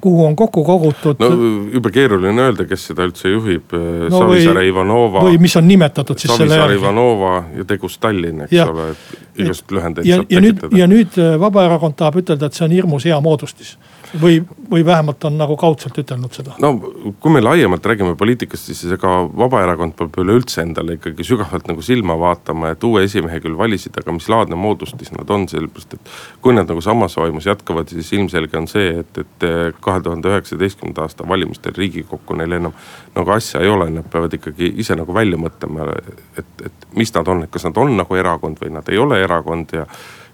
kuhu 0.00 0.24
on 0.26 0.36
kokku 0.36 0.64
kogutud. 0.64 1.18
no 1.18 1.30
jube 1.72 1.90
keeruline 1.94 2.44
öelda, 2.46 2.66
kes 2.68 2.88
seda 2.90 3.06
üldse 3.08 3.32
juhib 3.32 3.74
no,, 3.74 4.12
Savisaare 4.18 4.66
Ivanova. 4.68 5.24
või 5.26 5.40
mis 5.42 5.56
on 5.58 5.68
nimetatud 5.68 6.18
siis 6.18 6.30
Savisaare 6.30 6.50
selle 6.50 6.62
järgi. 6.62 6.80
Ivanova 6.82 7.34
ja 7.56 7.66
Tegus 7.68 7.98
Tallinn, 7.98 8.46
eks 8.46 8.54
ja. 8.54 8.68
ole, 8.70 8.90
igast 9.38 9.74
lühendeid 9.74 10.06
ja, 10.06 10.20
saab 10.22 10.32
tekitada. 10.32 10.78
ja 10.78 10.90
nüüd 10.90 11.20
Vabaerakond 11.44 11.98
tahab 11.98 12.20
ütelda, 12.22 12.50
et 12.50 12.58
see 12.58 12.66
on 12.68 12.76
hirmus 12.78 13.08
hea 13.08 13.20
moodustis 13.24 13.76
või, 14.22 14.38
või 14.70 14.84
vähemalt 14.86 15.24
on 15.24 15.38
nagu 15.38 15.56
kaudselt 15.56 15.98
ütelnud 15.98 16.32
seda? 16.34 16.54
no 16.62 16.72
kui 17.20 17.32
me 17.32 17.42
laiemalt 17.42 17.86
räägime 17.86 18.16
poliitikast, 18.18 18.70
siis 18.70 18.92
ega 18.94 19.12
Vabaerakond 19.38 19.96
peab 19.98 20.18
üleüldse 20.22 20.62
endale 20.62 20.98
ikkagi 20.98 21.26
sügavalt 21.26 21.68
nagu 21.70 21.84
silma 21.84 22.18
vaatama, 22.20 22.72
et 22.74 22.84
uue 22.84 23.04
esimehe 23.06 23.40
küll 23.44 23.58
valisid, 23.58 23.96
aga 24.00 24.14
mis 24.16 24.28
laadne 24.32 24.58
moodustis 24.58 25.12
nad 25.14 25.30
on, 25.34 25.48
sellepärast 25.50 25.98
et. 25.98 26.12
kui 26.44 26.56
nad 26.56 26.68
nagu 26.70 26.82
samas 26.84 27.16
vaimus 27.16 27.48
jätkavad, 27.48 27.90
siis 27.92 28.12
ilmselge 28.16 28.58
on 28.58 28.68
see, 28.70 28.92
et, 29.02 29.22
et 29.24 29.48
kahe 29.80 30.02
tuhande 30.04 30.32
üheksateistkümnenda 30.32 31.06
aasta 31.06 31.28
valimistel 31.28 31.76
riigikokku 31.76 32.38
neil 32.38 32.58
enam 32.60 32.76
nagu 33.16 33.34
asja 33.34 33.62
ei 33.64 33.72
ole, 33.72 33.90
nad 33.92 34.08
peavad 34.10 34.34
ikkagi 34.38 34.72
ise 34.82 34.96
nagu 34.98 35.14
välja 35.14 35.40
mõtlema, 35.40 35.90
et, 36.38 36.54
et 36.64 36.88
mis 36.96 37.12
nad 37.14 37.28
on, 37.28 37.44
et 37.44 37.52
kas 37.52 37.66
nad 37.68 37.80
on 37.80 37.96
nagu 37.98 38.18
erakond 38.18 38.60
või 38.62 38.72
nad 38.74 38.88
ei 38.92 38.98
ole 39.00 39.20
erakond 39.24 39.74
ja 39.74 39.86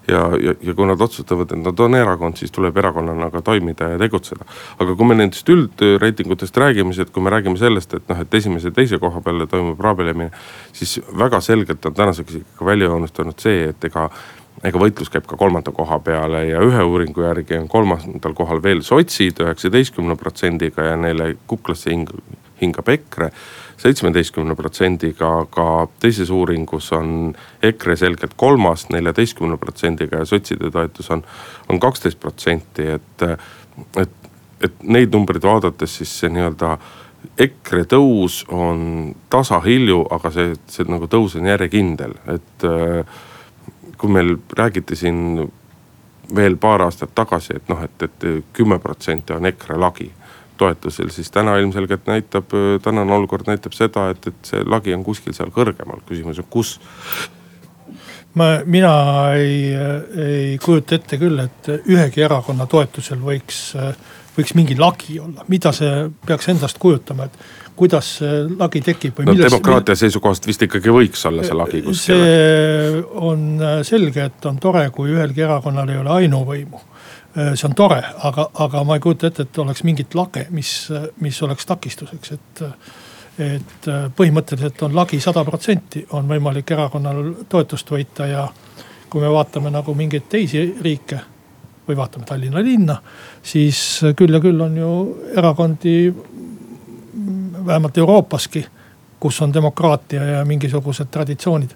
ja, 0.07 0.21
ja, 0.41 0.53
ja 0.61 0.73
kui 0.73 0.87
nad 0.87 1.01
otsustavad, 1.01 1.51
et 1.51 1.63
nad 1.63 1.79
on 1.79 1.95
erakond, 1.95 2.37
siis 2.37 2.53
tuleb 2.55 2.77
erakonnana 2.77 3.29
ka 3.33 3.41
toimida 3.45 3.89
ja 3.95 3.99
tegutseda. 4.01 4.45
aga 4.79 4.95
kui 4.95 5.09
me 5.09 5.17
nendest 5.17 5.49
üldreitingutest 5.49 6.57
räägime, 6.57 6.93
siis 6.93 7.07
et 7.07 7.13
kui 7.13 7.23
me 7.23 7.33
räägime 7.33 7.57
sellest, 7.57 7.93
et 7.93 8.09
noh, 8.09 8.21
et 8.21 8.33
esimese 8.33 8.71
ja 8.71 8.75
teise 8.75 8.99
koha 8.99 9.21
peale 9.21 9.47
toimub 9.47 9.79
raabelemine. 9.79 10.31
siis 10.73 10.99
väga 11.17 11.41
selgelt 11.41 11.85
on 11.85 11.93
tänaseks 11.93 12.35
ikka 12.41 12.65
välja 12.65 12.91
joonistunud 12.91 13.39
see, 13.39 13.69
et 13.69 13.83
ega 13.91 14.09
ega 14.63 14.79
võitlus 14.79 15.11
käib 15.11 15.27
ka 15.27 15.37
kolmanda 15.37 15.71
koha 15.75 15.99
peale 15.99 16.45
ja 16.47 16.61
ühe 16.63 16.83
uuringu 16.83 17.21
järgi 17.21 17.57
on 17.59 17.67
kolmandal 17.67 18.33
kohal 18.33 18.63
veel 18.63 18.81
sotsid 18.81 19.41
üheksateistkümne 19.43 20.15
protsendiga 20.15 20.89
ja 20.91 20.95
neile 20.97 21.35
kuklasse 21.47 21.91
hing, 21.91 22.09
hingab 22.61 22.89
EKRE 22.89 23.31
seitsmeteistkümne 23.77 24.55
protsendiga, 24.55 25.29
aga 25.45 25.87
teises 25.99 26.29
uuringus 26.33 26.91
on 26.95 27.35
EKRE 27.63 27.95
selgelt 27.99 28.35
kolmas 28.39 28.87
neljateistkümne 28.89 29.57
protsendiga 29.61 30.21
ja 30.23 30.29
sotside 30.29 30.71
toetus 30.71 31.11
on, 31.11 31.23
on 31.69 31.79
kaksteist 31.79 32.19
protsenti, 32.19 32.87
et, 32.95 33.25
et, 34.01 34.29
et 34.63 34.83
neid 34.83 35.13
numbreid 35.15 35.43
vaadates 35.43 35.99
siis 35.99 36.13
see 36.21 36.31
nii-öelda 36.31 36.77
EKRE 37.41 37.83
tõus 37.89 38.43
on 38.53 39.13
tasahilju, 39.33 40.03
aga 40.13 40.31
see, 40.31 40.55
see 40.71 40.85
nagu 40.87 41.09
tõus 41.11 41.35
on 41.39 41.47
järjekindel, 41.49 42.13
et 42.31 42.67
kui 43.97 44.11
meil 44.11 44.37
räägiti 44.57 44.95
siin 44.99 45.47
veel 46.35 46.57
paar 46.61 46.85
aastat 46.85 47.15
tagasi, 47.15 47.57
et 47.57 47.69
noh, 47.69 47.81
et, 47.85 48.05
et 48.07 48.27
kümme 48.53 48.79
protsenti 48.79 49.33
on 49.33 49.45
EKRE 49.49 49.77
lagi 49.81 50.11
toetusel, 50.57 51.11
siis 51.13 51.31
täna 51.31 51.57
ilmselgelt 51.61 52.07
näitab, 52.09 52.53
tänane 52.83 53.13
olukord 53.13 53.47
näitab 53.49 53.75
seda, 53.77 54.09
et, 54.13 54.27
et 54.31 54.51
see 54.51 54.65
lagi 54.65 54.93
on 54.95 55.03
kuskil 55.05 55.35
seal 55.37 55.53
kõrgemal, 55.55 56.03
küsimus 56.07 56.41
on 56.41 56.49
kus 56.49 56.77
ma, 58.39 58.59
mina 58.65 58.93
ei, 59.35 59.73
ei 60.25 60.57
kujuta 60.63 60.99
ette 60.99 61.19
küll, 61.21 61.39
et 61.43 61.71
ühegi 61.91 62.23
erakonna 62.25 62.67
toetusel 62.69 63.21
võiks, 63.23 63.59
võiks 64.35 64.55
mingi 64.57 64.77
lagi 64.79 65.19
olla, 65.23 65.45
mida 65.51 65.71
see 65.75 66.07
peaks 66.27 66.49
endast 66.53 66.79
kujutama, 66.81 67.29
et 67.29 67.75
kuidas 67.75 68.09
see 68.19 68.41
lagi 68.55 68.81
tekib 68.83 69.17
või 69.19 69.27
no, 69.27 69.35
milles. 69.35 69.51
demokraatia 69.51 69.97
seisukohast 69.99 70.47
vist 70.47 70.63
ikkagi 70.67 70.93
võiks 70.95 71.25
olla 71.27 71.43
see 71.43 71.57
lagi 71.59 71.83
kuskil. 71.83 72.23
see 72.23 73.05
on 73.19 73.47
selge, 73.87 74.29
et 74.31 74.49
on 74.51 74.59
tore, 74.63 74.87
kui 74.95 75.11
ühelgi 75.15 75.43
erakonnal 75.47 75.91
ei 75.91 76.03
ole 76.03 76.13
ainuvõimu 76.21 76.83
see 77.35 77.67
on 77.67 77.75
tore, 77.75 77.99
aga, 78.23 78.49
aga 78.63 78.83
ma 78.87 78.95
ei 78.95 79.03
kujuta 79.03 79.27
ette, 79.27 79.43
et 79.43 79.57
oleks 79.59 79.83
mingit 79.83 80.15
lage, 80.15 80.45
mis, 80.55 80.71
mis 81.21 81.41
oleks 81.43 81.67
takistuseks, 81.71 82.31
et. 82.37 82.63
et 83.43 83.87
põhimõtteliselt 84.15 84.79
on 84.87 84.93
lagi 84.95 85.17
sada 85.19 85.41
protsenti, 85.43 86.05
on 86.15 86.23
võimalik 86.29 86.71
erakonnal 86.71 87.33
toetust 87.51 87.89
võita 87.91 88.29
ja 88.29 88.45
kui 89.11 89.19
me 89.19 89.27
vaatame 89.27 89.67
nagu 89.75 89.91
mingeid 89.91 90.29
teisi 90.31 90.61
riike 90.81 91.19
või 91.87 91.97
vaatame 91.99 92.25
Tallinna 92.25 92.63
linna, 92.63 92.95
siis 93.43 93.79
küll 94.15 94.33
ja 94.33 94.39
küll 94.39 94.61
on 94.61 94.77
ju 94.77 94.91
erakondi, 95.35 96.13
vähemalt 97.65 97.97
Euroopaski, 97.97 98.65
kus 99.19 99.41
on 99.41 99.53
demokraatia 99.53 100.23
ja 100.23 100.45
mingisugused 100.45 101.11
traditsioonid 101.11 101.75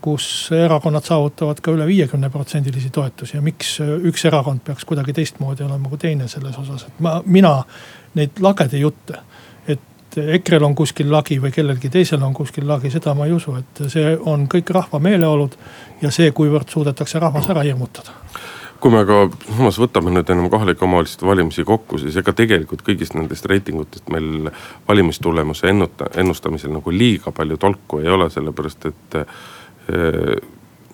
kus 0.00 0.50
erakonnad 0.52 1.04
saavutavad 1.04 1.60
ka 1.64 1.72
üle 1.72 1.86
viiekümne 1.88 2.30
protsendilisi 2.30 2.90
toetusi 2.92 3.36
ja 3.36 3.42
miks 3.42 3.78
üks 3.80 4.26
erakond 4.28 4.60
peaks 4.64 4.84
kuidagi 4.84 5.14
teistmoodi 5.16 5.64
olema 5.64 5.88
kui 5.88 5.98
teine 5.98 6.28
selles 6.28 6.58
osas, 6.58 6.84
et 6.88 7.00
ma, 7.00 7.20
mina 7.24 7.54
neid 8.14 8.42
lagede 8.44 8.78
jutte. 8.82 9.22
et 9.66 10.16
EKRE-l 10.16 10.64
on 10.64 10.74
kuskil 10.76 11.08
lagi 11.12 11.38
või 11.40 11.52
kellelgi 11.54 11.88
teisel 11.88 12.22
on 12.22 12.34
kuskil 12.34 12.68
lagi, 12.68 12.90
seda 12.90 13.14
ma 13.14 13.26
ei 13.26 13.32
usu, 13.32 13.54
et 13.56 13.84
see 13.88 14.16
on 14.20 14.44
kõik 14.48 14.70
rahva 14.76 15.00
meeleolud 15.00 15.56
ja 16.02 16.10
see, 16.10 16.30
kuivõrd 16.36 16.68
suudetakse 16.68 17.18
rahvas 17.18 17.48
ära 17.48 17.64
hirmutada 17.64 18.20
kui 18.82 18.90
me 18.90 18.98
aga 19.04 19.28
samas 19.46 19.76
võtame 19.78 20.10
nüüd 20.10 20.30
enam 20.34 20.48
kohalike 20.50 20.82
omavalitsuste 20.82 21.26
valimisi 21.26 21.62
kokku, 21.64 22.00
siis 22.02 22.16
ega 22.18 22.32
tegelikult 22.34 22.80
kõigist 22.82 23.14
nendest 23.14 23.46
reitingutest 23.46 24.10
meil 24.10 24.50
valimistulemuse 24.88 25.70
ennuta, 25.70 26.08
ennustamisel 26.18 26.74
nagu 26.74 26.90
liiga 26.90 27.30
palju 27.30 27.60
tolku 27.62 28.00
ei 28.02 28.10
ole, 28.10 28.26
sellepärast 28.34 28.88
et 28.90 29.20
Äh, 29.22 29.26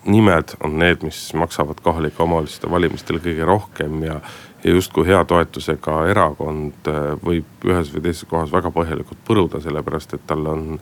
nimed 0.09 0.55
on 0.65 0.79
need, 0.79 1.03
mis 1.03 1.35
maksavad 1.35 1.81
kohalike 1.83 2.23
omavalitsuste 2.23 2.71
valimistel 2.71 3.21
kõige 3.23 3.45
rohkem 3.49 4.03
ja, 4.07 4.21
ja 4.65 4.75
justkui 4.75 5.07
hea 5.09 5.21
toetusega 5.29 6.01
erakond 6.13 6.89
äh, 6.91 7.13
võib 7.25 7.69
ühes 7.69 7.93
või 7.95 8.05
teises 8.09 8.29
kohas 8.31 8.53
väga 8.53 8.73
põhjalikult 8.75 9.21
põruda, 9.29 9.63
sellepärast 9.65 10.17
et 10.17 10.27
tal 10.27 10.47
on 10.49 10.79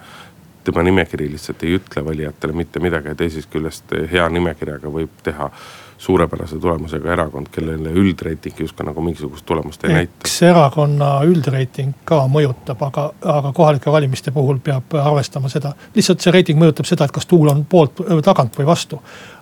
tema 0.67 0.83
nimekiri 0.83 1.29
lihtsalt 1.31 1.63
ei 1.63 1.77
ütle 1.79 2.05
valijatele 2.05 2.55
mitte 2.57 2.83
midagi 2.83 3.13
ja 3.13 3.19
teisest 3.19 3.51
küljest 3.53 3.93
hea 4.11 4.29
nimekirjaga 4.35 4.91
võib 4.91 5.13
teha 5.27 5.51
suurepärase 5.99 6.59
tulemusega 6.59 7.13
erakond, 7.13 7.49
kellele 7.53 7.91
üldreiting 7.91 8.61
justkui 8.61 8.87
nagu 8.87 9.01
mingisugust 9.01 9.47
tulemust 9.47 9.85
ei 9.85 9.95
näita. 9.95 10.13
eks 10.25 10.43
erakonna 10.43 11.11
üldreiting 11.25 11.95
ka 12.05 12.23
mõjutab, 12.31 12.83
aga, 12.89 13.07
aga 13.37 13.53
kohalike 13.57 13.93
valimiste 13.93 14.31
puhul 14.31 14.59
peab 14.65 14.95
arvestama 15.01 15.49
seda. 15.49 15.73
lihtsalt 15.95 16.21
see 16.21 16.35
reiting 16.35 16.61
mõjutab 16.61 16.89
seda, 16.89 17.09
et 17.09 17.17
kas 17.17 17.27
tuul 17.27 17.49
on 17.53 17.65
poolt, 17.65 18.03
tagant 18.25 18.59
või 18.59 18.67
vastu. 18.67 19.01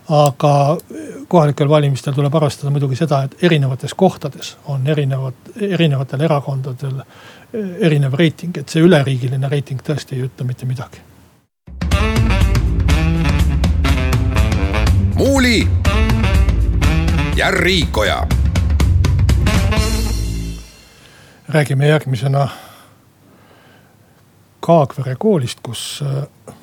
aga 0.09 0.77
kohalikel 1.27 1.69
valimistel 1.69 2.13
tuleb 2.13 2.35
arvestada 2.35 2.71
muidugi 2.71 2.95
seda, 2.95 3.23
et 3.23 3.43
erinevates 3.43 3.93
kohtades 3.93 4.57
on 4.65 4.87
erinevad, 4.87 5.33
erinevatel 5.59 6.21
erakondadel 6.21 7.01
erinev 7.79 8.13
reiting, 8.13 8.57
et 8.57 8.69
see 8.69 8.83
üleriigiline 8.83 9.49
reiting 9.49 9.81
tõesti 9.81 10.17
ei 10.17 10.27
ütle 10.27 10.47
mitte 10.47 10.65
midagi. 10.65 11.03
muuli 15.15 15.84
ja 17.35 17.51
Riikoja. 17.51 18.27
räägime 21.49 21.87
järgmisena 21.87 22.49
Kaagvere 24.59 25.15
koolist, 25.15 25.59
kus 25.63 26.03
äh, 26.05 26.53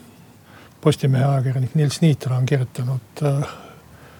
Postimehe 0.81 1.25
ajakirjanik 1.25 1.75
Nils 1.75 2.01
Niitra 2.01 2.37
on 2.37 2.47
kirjutanud 2.47 3.01
äh, 3.23 3.49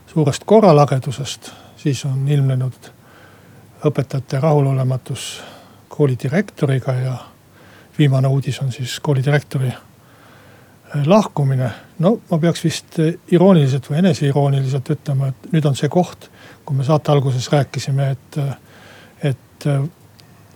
suurest 0.07 0.45
korralagedusest, 0.45 1.53
siis 1.77 2.05
on 2.05 2.29
ilmnenud 2.29 2.91
õpetajate 3.85 4.41
rahulolematus 4.41 5.43
kooli 5.89 6.19
direktoriga 6.23 6.93
ja 6.93 7.17
viimane 7.99 8.29
uudis 8.29 8.61
on 8.61 8.73
siis 8.73 9.01
kooli 9.01 9.25
direktori 9.25 9.69
äh, 9.69 11.07
lahkumine. 11.07 11.71
no 11.99 12.21
ma 12.31 12.39
peaks 12.39 12.65
vist 12.65 12.99
irooniliselt 13.31 13.91
või 13.91 13.99
eneseirooniliselt 13.99 14.91
ütlema, 14.91 15.29
et 15.29 15.53
nüüd 15.53 15.65
on 15.65 15.77
see 15.77 15.89
koht, 15.89 16.32
kui 16.65 16.77
me 16.77 16.85
saate 16.85 17.13
alguses 17.13 17.49
rääkisime, 17.53 18.11
et, 18.11 18.39
et 19.23 19.67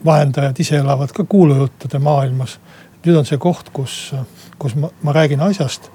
vahendajad 0.05 0.61
ise 0.61 0.77
elavad 0.77 1.13
ka 1.13 1.25
kuulujuttude 1.25 1.99
maailmas. 1.99 2.61
nüüd 3.07 3.17
on 3.21 3.27
see 3.27 3.39
koht, 3.39 3.69
kus, 3.71 4.15
kus 4.59 4.75
ma, 4.75 4.89
ma 5.03 5.13
räägin 5.15 5.41
asjast, 5.41 5.91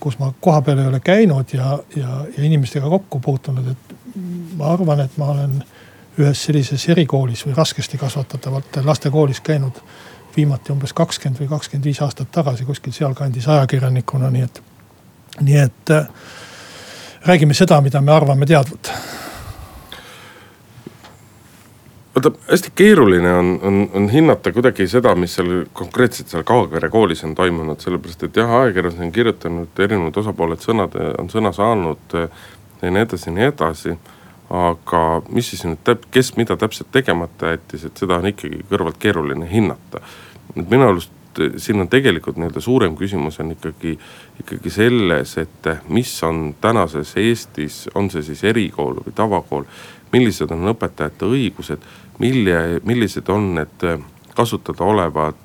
kus 0.00 0.18
ma 0.18 0.32
kohapeal 0.40 0.78
ei 0.78 0.86
ole 0.86 1.00
käinud 1.00 1.54
ja, 1.54 1.78
ja, 1.96 2.20
ja 2.36 2.44
inimestega 2.44 2.88
kokku 2.88 3.20
puutunud, 3.20 3.66
et 3.72 3.96
ma 4.56 4.70
arvan, 4.72 5.00
et 5.00 5.16
ma 5.18 5.32
olen 5.34 5.56
ühes 6.20 6.44
sellises 6.44 6.84
erikoolis 6.92 7.46
või 7.46 7.56
raskesti 7.56 7.98
kasvatatavate 7.98 8.84
laste 8.84 9.10
koolis 9.10 9.40
käinud 9.40 9.80
viimati 10.36 10.72
umbes 10.72 10.92
kakskümmend 10.96 11.40
või 11.40 11.48
kakskümmend 11.48 11.88
viis 11.88 12.00
aastat 12.04 12.30
tagasi 12.32 12.64
kuskil 12.68 12.92
sealkandis 12.92 13.48
ajakirjanikuna, 13.48 14.30
nii 14.30 14.44
et, 14.46 14.62
nii 15.40 15.58
et 15.60 15.92
äh, 15.96 16.08
räägime 17.26 17.54
seda, 17.54 17.80
mida 17.80 18.00
me 18.00 18.12
arvame 18.12 18.46
teadvat 18.46 18.92
vaata 22.14 22.32
hästi 22.50 22.72
keeruline 22.74 23.34
on, 23.34 23.60
on, 23.62 23.90
on 23.94 24.08
hinnata 24.08 24.52
kuidagi 24.52 24.86
seda, 24.88 25.14
mis 25.14 25.34
seal 25.34 25.64
konkreetselt 25.72 26.28
seal 26.28 26.44
Kaagvere 26.44 26.90
koolis 26.92 27.24
on 27.24 27.34
toimunud, 27.34 27.80
sellepärast 27.80 28.26
et 28.26 28.36
jah, 28.36 28.50
ajakirjas 28.60 28.98
on 29.00 29.12
kirjutanud 29.12 29.80
erinevad 29.80 30.18
osapooled 30.20 30.60
sõnad, 30.60 30.96
on 31.18 31.30
sõna 31.32 31.54
saanud 31.56 32.16
ja 32.16 32.90
nii 32.90 33.06
edasi 33.06 33.30
ja 33.30 33.36
nii 33.38 33.48
edasi. 33.52 33.96
aga 34.52 35.22
mis 35.32 35.46
siis 35.48 35.62
nüüd 35.64 35.78
täp-, 35.80 36.04
kes 36.12 36.34
mida 36.36 36.58
täpselt 36.60 36.90
tegemata 36.92 37.54
jättis, 37.54 37.86
et 37.88 37.96
seda 37.96 38.18
on 38.20 38.26
ikkagi 38.28 38.58
kõrvalt 38.68 38.98
keeruline 39.00 39.48
hinnata. 39.48 40.02
et 40.56 40.68
minu 40.68 40.88
arust 40.88 41.21
siin 41.56 41.80
on 41.80 41.88
tegelikult 41.88 42.36
nii-öelda 42.36 42.60
suurem 42.60 42.96
küsimus 42.96 43.40
on 43.40 43.54
ikkagi, 43.54 43.96
ikkagi 44.40 44.70
selles, 44.70 45.36
et 45.38 45.68
mis 45.88 46.12
on 46.24 46.54
tänases 46.60 47.16
Eestis, 47.16 47.88
on 47.94 48.10
see 48.10 48.22
siis 48.26 48.44
erikool 48.44 49.00
või 49.04 49.14
tavakool. 49.14 49.64
millised 50.12 50.50
on 50.52 50.68
õpetajate 50.68 51.24
õigused, 51.24 51.84
mille, 52.20 52.80
millised 52.84 53.28
on 53.32 53.54
need 53.54 53.84
kasutada 54.34 54.84
olevad, 54.84 55.38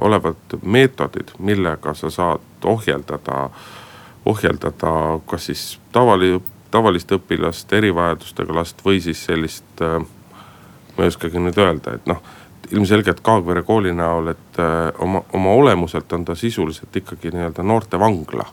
olevad 0.00 0.58
meetodid, 0.62 1.32
millega 1.38 1.94
sa 1.94 2.10
saad 2.10 2.64
ohjeldada, 2.64 3.50
ohjeldada 4.26 4.92
kas 5.26 5.46
siis 5.50 5.80
tavali-, 5.92 6.38
tavalist 6.70 7.12
õpilast, 7.12 7.72
erivajadustega 7.72 8.54
last 8.54 8.84
või 8.84 9.00
siis 9.00 9.24
sellist. 9.24 9.64
ma 10.96 11.04
ei 11.04 11.08
oskagi 11.08 11.40
nüüd 11.40 11.58
öelda, 11.58 11.94
et 11.96 12.06
noh 12.06 12.22
ilmselgelt 12.70 13.20
Kaagvere 13.20 13.62
kooli 13.62 13.92
näol, 13.94 14.32
et 14.32 14.60
äh, 14.60 14.92
oma, 15.02 15.22
oma 15.32 15.50
olemuselt 15.50 16.12
on 16.12 16.24
ta 16.24 16.34
sisuliselt 16.34 16.96
ikkagi 16.96 17.32
nii-öelda 17.34 17.62
noortevangla. 17.62 18.46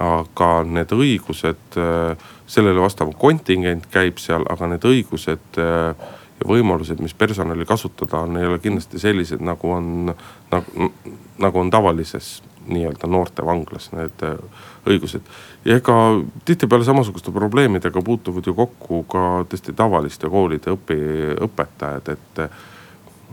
aga 0.00 0.46
need 0.64 0.92
õigused, 0.96 1.76
äh, 1.76 2.28
sellele 2.48 2.80
vastav 2.80 3.10
kontingent 3.20 3.84
käib 3.92 4.18
seal, 4.22 4.46
aga 4.48 4.70
need 4.70 4.84
õigused 4.88 5.58
äh, 5.60 6.06
ja 6.40 6.48
võimalused, 6.48 7.02
mis 7.04 7.14
personali 7.14 7.66
kasutada 7.68 8.22
on, 8.24 8.38
ei 8.40 8.46
ole 8.48 8.58
kindlasti 8.58 8.98
sellised, 8.98 9.42
nagu 9.44 9.72
on, 9.74 10.14
nagu, 10.50 10.88
nagu 11.38 11.60
on 11.60 11.70
tavalises 11.70 12.38
nii-öelda 12.70 13.08
noortevanglas 13.10 13.90
need 13.92 14.24
õigused. 14.88 15.20
ja 15.64 15.76
ega 15.76 15.94
tihtipeale 16.44 16.84
samasuguste 16.84 17.32
probleemidega 17.32 18.02
puutuvad 18.02 18.46
ju 18.46 18.54
kokku 18.54 19.02
ka 19.10 19.44
tõesti 19.48 19.76
tavaliste 19.76 20.28
koolide 20.32 20.72
õpi, 20.76 21.00
õpetajad, 21.48 22.12
et 22.14 22.44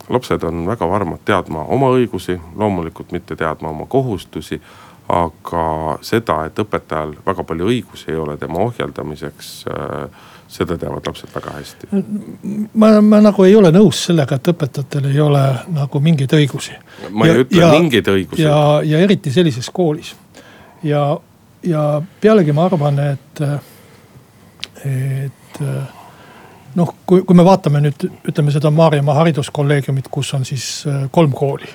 lapsed 0.09 0.43
on 0.43 0.65
väga 0.65 0.87
varmad 0.89 1.19
teadma 1.25 1.63
oma 1.63 1.89
õigusi, 1.95 2.37
loomulikult 2.55 3.11
mitte 3.11 3.35
teadma 3.35 3.69
oma 3.69 3.85
kohustusi. 3.85 4.61
aga 5.07 5.97
seda, 6.03 6.41
et 6.49 6.57
õpetajal 6.59 7.13
väga 7.25 7.43
palju 7.47 7.69
õigusi 7.71 8.09
ei 8.11 8.17
ole 8.19 8.33
tema 8.37 8.59
ohjeldamiseks, 8.59 9.51
äh, 9.71 10.25
seda 10.51 10.75
teavad 10.77 11.07
lapsed 11.07 11.31
väga 11.35 11.53
hästi. 11.55 11.87
ma, 12.73 12.89
ma 13.01 13.21
nagu 13.23 13.43
ei 13.43 13.55
ole 13.55 13.71
nõus 13.71 14.01
sellega, 14.09 14.35
et 14.35 14.49
õpetajatel 14.51 15.07
ei 15.13 15.21
ole 15.23 15.43
nagu 15.77 15.99
mingeid 16.03 16.35
õigusi. 16.35 16.75
ma 17.09 17.25
ei 17.25 17.31
ja, 17.31 17.37
ütle 17.45 17.61
ja, 17.61 17.71
mingeid 17.71 18.11
õigusi. 18.11 18.43
ja, 18.43 18.57
ja 18.83 18.99
eriti 18.99 19.31
sellises 19.31 19.69
koolis. 19.69 20.11
ja, 20.83 21.05
ja 21.63 21.85
pealegi 22.21 22.51
ma 22.51 22.67
arvan, 22.67 22.99
et, 22.99 23.41
et 24.83 25.63
noh, 26.77 26.93
kui, 27.05 27.23
kui 27.25 27.37
me 27.37 27.45
vaatame 27.45 27.81
nüüd 27.83 28.07
ütleme 28.29 28.53
seda 28.53 28.71
Maarjamaa 28.73 29.17
hariduskolleegiumit, 29.21 30.09
kus 30.13 30.33
on 30.37 30.45
siis 30.47 30.67
äh, 30.87 31.05
kolm 31.11 31.33
kooli. 31.35 31.69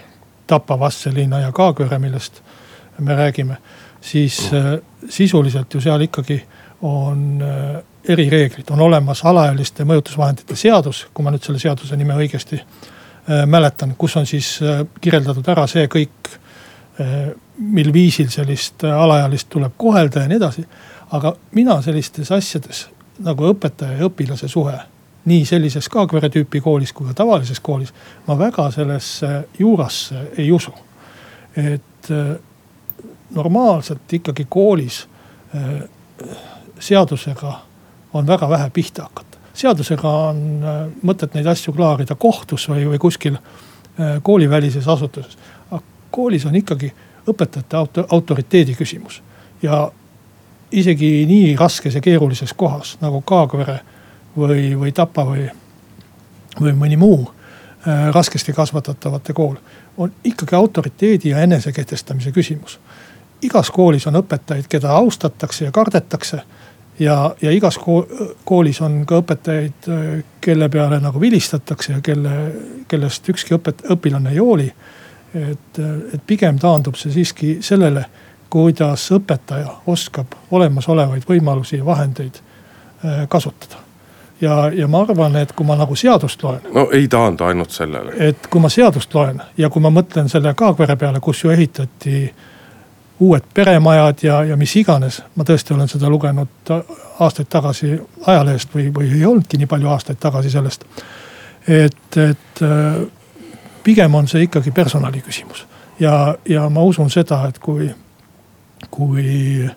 Tapa, 0.46 0.76
Vastseliina 0.78 1.40
ja 1.40 1.52
Kaagvere, 1.54 1.98
millest 2.02 2.42
me 2.98 3.16
räägime. 3.16 3.56
siis 4.00 4.50
äh, 4.54 4.78
sisuliselt 5.08 5.74
ju 5.74 5.80
seal 5.80 6.00
ikkagi 6.00 6.42
on 6.82 7.42
äh, 7.42 7.82
erireeglid, 8.08 8.70
on 8.70 8.80
olemas 8.80 9.24
alaealiste 9.24 9.84
mõjutusvahendite 9.86 10.56
seadus, 10.56 11.06
kui 11.14 11.24
ma 11.24 11.30
nüüd 11.30 11.44
selle 11.44 11.58
seaduse 11.62 11.96
nime 11.96 12.16
õigesti 12.18 12.58
mäletan, 13.46 13.92
kus 13.94 14.16
on 14.18 14.24
siis 14.26 14.56
kirjeldatud 15.00 15.46
ära 15.48 15.62
see 15.70 15.86
kõik. 15.86 16.32
mil 17.58 17.92
viisil 17.92 18.26
sellist 18.30 18.82
alaealist 18.84 19.46
tuleb 19.48 19.72
kohelda 19.78 20.24
ja 20.24 20.28
nii 20.28 20.36
edasi. 20.36 20.64
aga 21.10 21.32
mina 21.54 21.82
sellistes 21.82 22.32
asjades 22.32 22.88
nagu 23.22 23.52
õpetaja 23.52 23.98
ja 23.98 24.08
õpilase 24.08 24.48
suhe 24.48 24.78
nii 25.24 25.44
sellises 25.46 25.88
Kaagvere 25.88 26.30
tüüpi 26.32 26.60
koolis 26.60 26.92
kui 26.92 27.06
ka 27.06 27.14
tavalises 27.14 27.60
koolis. 27.60 27.92
ma 28.26 28.38
väga 28.38 28.70
sellesse 28.70 29.48
juurasse 29.58 30.30
ei 30.38 30.52
usu. 30.52 30.72
et 31.56 32.10
äh, 32.10 32.36
normaalselt 33.30 34.12
ikkagi 34.12 34.46
koolis 34.48 35.08
äh, 35.54 35.88
seadusega 36.78 37.60
on 38.12 38.26
väga 38.26 38.48
vähe 38.48 38.70
pihta 38.70 39.02
hakata. 39.02 39.38
seadusega 39.54 40.08
on 40.08 40.64
äh, 40.64 40.86
mõtet 41.02 41.34
neid 41.34 41.46
asju 41.46 41.72
klaarida 41.72 42.14
kohtus 42.14 42.68
või, 42.68 42.86
või 42.88 42.98
kuskil 42.98 43.36
koolivälises 44.22 44.88
asutuses. 44.88 45.38
aga 45.70 45.82
koolis 46.10 46.46
on 46.46 46.54
ikkagi 46.56 46.92
õpetajate 47.28 47.76
auto, 47.76 48.06
autoriteedi 48.10 48.74
küsimus 48.74 49.22
ja 49.62 49.90
isegi 50.72 51.26
nii 51.26 51.56
raskes 51.56 51.94
ja 51.94 52.00
keerulises 52.00 52.54
kohas 52.56 52.96
nagu 53.00 53.20
Kaagvere 53.20 53.80
või, 54.36 54.72
või 54.78 54.92
Tapa 54.92 55.24
või, 55.28 55.46
või 56.60 56.72
mõni 56.76 56.96
muu 56.96 57.20
äh, 57.26 58.08
raskesti 58.14 58.52
kasvatatavate 58.52 59.32
kool. 59.32 59.56
on 59.96 60.12
ikkagi 60.24 60.56
autoriteedi 60.56 61.28
ja 61.28 61.38
enesekehtestamise 61.38 62.32
küsimus. 62.32 62.80
igas 63.42 63.70
koolis 63.70 64.06
on 64.06 64.16
õpetajaid, 64.16 64.68
keda 64.68 64.90
austatakse 64.90 65.64
ja 65.64 65.70
kardetakse. 65.70 66.42
ja, 66.98 67.34
ja 67.42 67.50
igas 67.50 67.78
koolis 68.44 68.80
on 68.80 69.06
ka 69.06 69.20
õpetajaid, 69.20 69.88
äh, 69.88 70.24
kelle 70.40 70.68
peale 70.68 71.00
nagu 71.00 71.20
vilistatakse 71.20 71.92
ja 71.92 72.00
kelle, 72.00 72.52
kellest 72.88 73.28
ükski 73.28 73.54
õpet-, 73.54 73.86
õpilane 73.90 74.30
ei 74.30 74.38
hooli. 74.38 74.72
et, 75.34 75.78
et 76.14 76.22
pigem 76.26 76.58
taandub 76.58 76.94
see 76.94 77.12
siiski 77.12 77.58
sellele, 77.60 78.04
kuidas 78.52 79.06
õpetaja 79.16 79.78
oskab 79.86 80.34
olemasolevaid 80.50 81.24
võimalusi 81.28 81.78
ja 81.80 81.86
vahendeid 81.88 82.36
äh, 82.36 83.24
kasutada 83.28 83.80
ja, 84.42 84.70
ja 84.74 84.88
ma 84.88 85.00
arvan, 85.06 85.36
et 85.40 85.52
kui 85.56 85.66
ma 85.66 85.76
nagu 85.78 85.96
seadust 85.96 86.42
loen. 86.42 86.60
no 86.74 86.88
ei 86.92 87.08
taandu 87.08 87.44
ainult 87.48 87.70
sellele. 87.70 88.12
et 88.28 88.46
kui 88.50 88.60
ma 88.60 88.68
seadust 88.68 89.14
loen 89.14 89.40
ja 89.58 89.70
kui 89.70 89.82
ma 89.82 89.90
mõtlen 89.90 90.28
selle 90.28 90.54
Kaagvere 90.54 90.96
peale, 90.96 91.20
kus 91.20 91.44
ju 91.44 91.54
ehitati 91.54 92.26
uued 93.22 93.48
peremajad 93.54 94.26
ja, 94.26 94.42
ja 94.44 94.56
mis 94.56 94.76
iganes. 94.76 95.22
ma 95.36 95.48
tõesti 95.48 95.74
olen 95.74 95.88
seda 95.88 96.10
lugenud 96.10 96.76
aastaid 97.20 97.48
tagasi 97.48 97.94
ajalehest 98.26 98.74
või, 98.74 98.90
või 98.94 99.12
ei 99.14 99.26
olnudki 99.26 99.58
nii 99.62 99.70
palju 99.70 99.88
aastaid 99.88 100.20
tagasi 100.20 100.50
sellest. 100.50 100.84
et, 101.68 102.16
et 102.16 102.62
äh, 102.62 103.04
pigem 103.84 104.14
on 104.14 104.28
see 104.28 104.44
ikkagi 104.48 104.70
personali 104.70 105.24
küsimus 105.24 105.66
ja, 106.00 106.34
ja 106.48 106.68
ma 106.68 106.82
usun 106.82 107.10
seda, 107.10 107.44
et 107.48 107.58
kui, 107.58 107.88
kui 108.90 109.68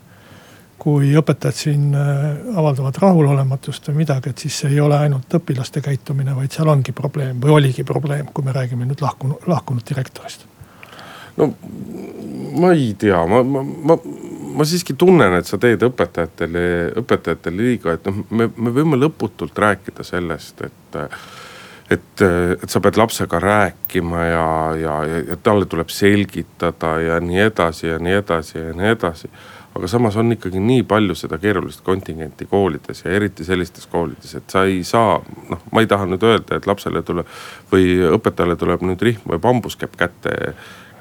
kui 0.85 1.15
õpetajad 1.17 1.57
siin 1.57 1.85
äh, 1.97 2.25
avaldavad 2.59 2.97
rahulolematust 3.01 3.87
või 3.89 4.03
midagi, 4.03 4.29
et 4.29 4.43
siis 4.43 4.59
see 4.61 4.75
ei 4.75 4.81
ole 4.83 4.97
ainult 5.07 5.33
õpilaste 5.33 5.81
käitumine, 5.81 6.35
vaid 6.37 6.53
seal 6.53 6.69
ongi 6.69 6.93
probleem 6.93 7.39
või 7.41 7.55
oligi 7.55 7.85
probleem, 7.87 8.27
kui 8.33 8.45
me 8.45 8.53
räägime 8.53 8.85
nüüd 8.85 9.01
lahkunud, 9.01 9.47
lahkunud 9.49 9.85
direktorist. 9.89 10.45
no 11.37 11.49
ma 12.59 12.71
ei 12.75 12.93
tea, 12.99 13.23
ma, 13.27 13.41
ma, 13.43 13.63
ma, 13.63 13.97
ma 14.59 14.67
siiski 14.67 14.93
tunnen, 14.99 15.33
et 15.39 15.49
sa 15.49 15.57
teed 15.61 15.83
õpetajatele, 15.87 16.67
õpetajatele 17.01 17.57
liiga, 17.63 17.95
et 17.95 18.05
noh, 18.05 18.21
me, 18.29 18.51
me 18.55 18.75
võime 18.75 18.99
lõputult 18.99 19.57
rääkida 19.57 20.05
sellest, 20.05 20.61
et 20.69 20.99
et, 21.91 22.21
et 22.63 22.69
sa 22.69 22.81
pead 22.81 22.97
lapsega 22.97 23.39
rääkima 23.39 24.23
ja, 24.25 24.47
ja, 24.81 24.95
ja, 25.05 25.19
ja 25.29 25.37
talle 25.43 25.65
tuleb 25.69 25.91
selgitada 25.93 26.95
ja 27.01 27.19
nii 27.21 27.43
edasi 27.49 27.87
ja 27.87 27.99
nii 27.99 28.17
edasi 28.21 28.57
ja 28.57 28.73
nii 28.73 28.93
edasi 28.95 29.29
aga 29.75 29.87
samas 29.87 30.15
on 30.15 30.31
ikkagi 30.31 30.59
nii 30.59 30.83
palju 30.87 31.15
seda 31.19 31.37
keerulist 31.41 31.81
kontingenti 31.83 32.45
koolides 32.45 33.03
ja 33.05 33.11
eriti 33.11 33.43
sellistes 33.43 33.87
koolides, 33.91 34.35
et 34.35 34.49
sa 34.49 34.63
ei 34.63 34.83
saa, 34.87 35.17
noh, 35.49 35.65
ma 35.71 35.83
ei 35.83 35.89
taha 35.91 36.07
nüüd 36.07 36.23
öelda, 36.23 36.55
et 36.55 36.67
lapsele 36.69 37.03
tuleb 37.03 37.27
või 37.71 37.97
õpetajale 38.15 38.55
tuleb 38.59 38.85
nüüd 38.87 39.03
rihm 39.03 39.27
või 39.33 39.41
bambuskepp 39.43 39.97
kätte, 39.99 40.53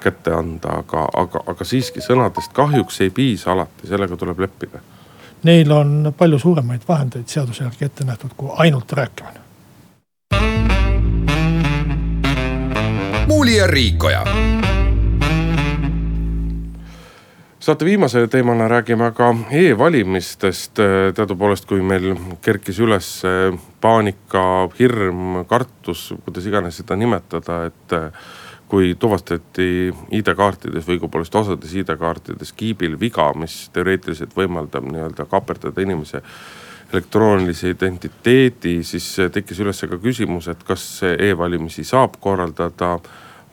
kätte 0.03 0.35
anda, 0.35 0.81
aga, 0.83 1.05
aga, 1.23 1.45
aga 1.53 1.67
siiski 1.67 2.03
sõnadest 2.03 2.51
kahjuks 2.55 2.99
ei 3.05 3.15
piisa 3.15 3.53
alati, 3.55 3.87
sellega 3.87 4.19
tuleb 4.19 4.43
leppida. 4.43 4.83
Neil 5.45 5.71
on 5.71 6.11
palju 6.17 6.39
suuremaid 6.41 6.83
vahendeid 6.87 7.31
seaduse 7.31 7.63
järgi 7.63 7.87
ette 7.87 8.03
nähtud 8.03 8.35
kui 8.35 8.51
ainult 8.59 8.91
rääkimine. 8.91 9.44
Muuli 13.35 13.57
ja 13.57 13.67
Riikoja 13.67 14.23
saate 17.59 17.85
viimase 17.85 18.27
teemana 18.27 18.67
räägime 18.67 19.11
ka 19.11 19.35
e-valimistest. 19.51 20.71
teadupoolest, 21.15 21.65
kui 21.65 21.81
meil 21.81 22.15
kerkis 22.41 22.79
üles 22.79 23.23
paanika, 23.81 24.69
hirm, 24.79 25.45
kartus, 25.49 26.13
kuidas 26.25 26.45
iganes 26.45 26.77
seda 26.77 26.95
nimetada, 26.95 27.63
et 27.65 27.95
kui 28.67 28.95
tuvastati 28.99 29.89
ID-kaartides 30.11 30.85
või 30.85 30.99
õigupoolest 30.99 31.35
osades 31.35 31.73
ID-kaartides 31.73 32.53
kiibil 32.53 32.99
viga, 32.99 33.31
mis 33.33 33.69
teoreetiliselt 33.73 34.37
võimaldab 34.37 34.85
nii-öelda 34.85 35.25
kaaperdada 35.25 35.81
inimese 35.81 36.21
elektroonilise 36.93 37.73
identiteedi, 37.73 38.79
siis 38.83 39.07
tekkis 39.33 39.59
üles 39.63 39.85
ka 39.89 39.97
küsimus, 40.01 40.47
et 40.51 40.63
kas 40.63 40.85
e-valimisi 41.03 41.83
saab 41.83 42.19
korraldada 42.23 42.97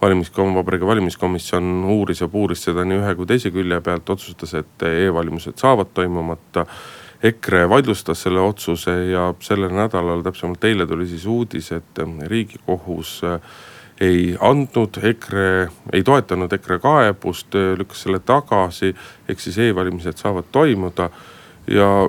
valimiskomisjon, 0.02 0.54
Vabariigi 0.54 0.86
Valimiskomisjon 0.86 1.84
uuris 1.84 2.20
ja 2.20 2.28
puuris 2.28 2.64
seda 2.64 2.84
nii 2.84 2.98
ühe 2.98 3.14
kui 3.18 3.28
teise 3.30 3.52
külje 3.54 3.80
pealt, 3.80 4.10
otsustas, 4.10 4.54
et 4.58 4.86
e-valimised 4.88 5.58
saavad 5.62 5.94
toimumata. 5.94 6.66
EKRE 7.22 7.68
vaidlustas 7.70 8.24
selle 8.24 8.40
otsuse 8.42 8.90
ja 9.12 9.28
sellel 9.40 9.70
nädalal, 9.70 10.24
täpsemalt 10.26 10.64
eile 10.66 10.86
tuli 10.90 11.06
siis 11.06 11.26
uudis, 11.30 11.68
et 11.72 12.00
riigikohus 12.26 13.20
ei 14.02 14.32
andnud 14.40 14.98
EKRE, 15.06 15.68
ei 15.92 16.02
toetanud 16.02 16.52
EKRE 16.52 16.80
kaebust, 16.82 17.54
lükkas 17.78 18.02
selle 18.02 18.18
tagasi. 18.18 18.94
ehk 19.28 19.40
siis 19.40 19.58
e-valimised 19.58 20.18
saavad 20.18 20.50
toimuda 20.52 21.10
ja 21.70 22.08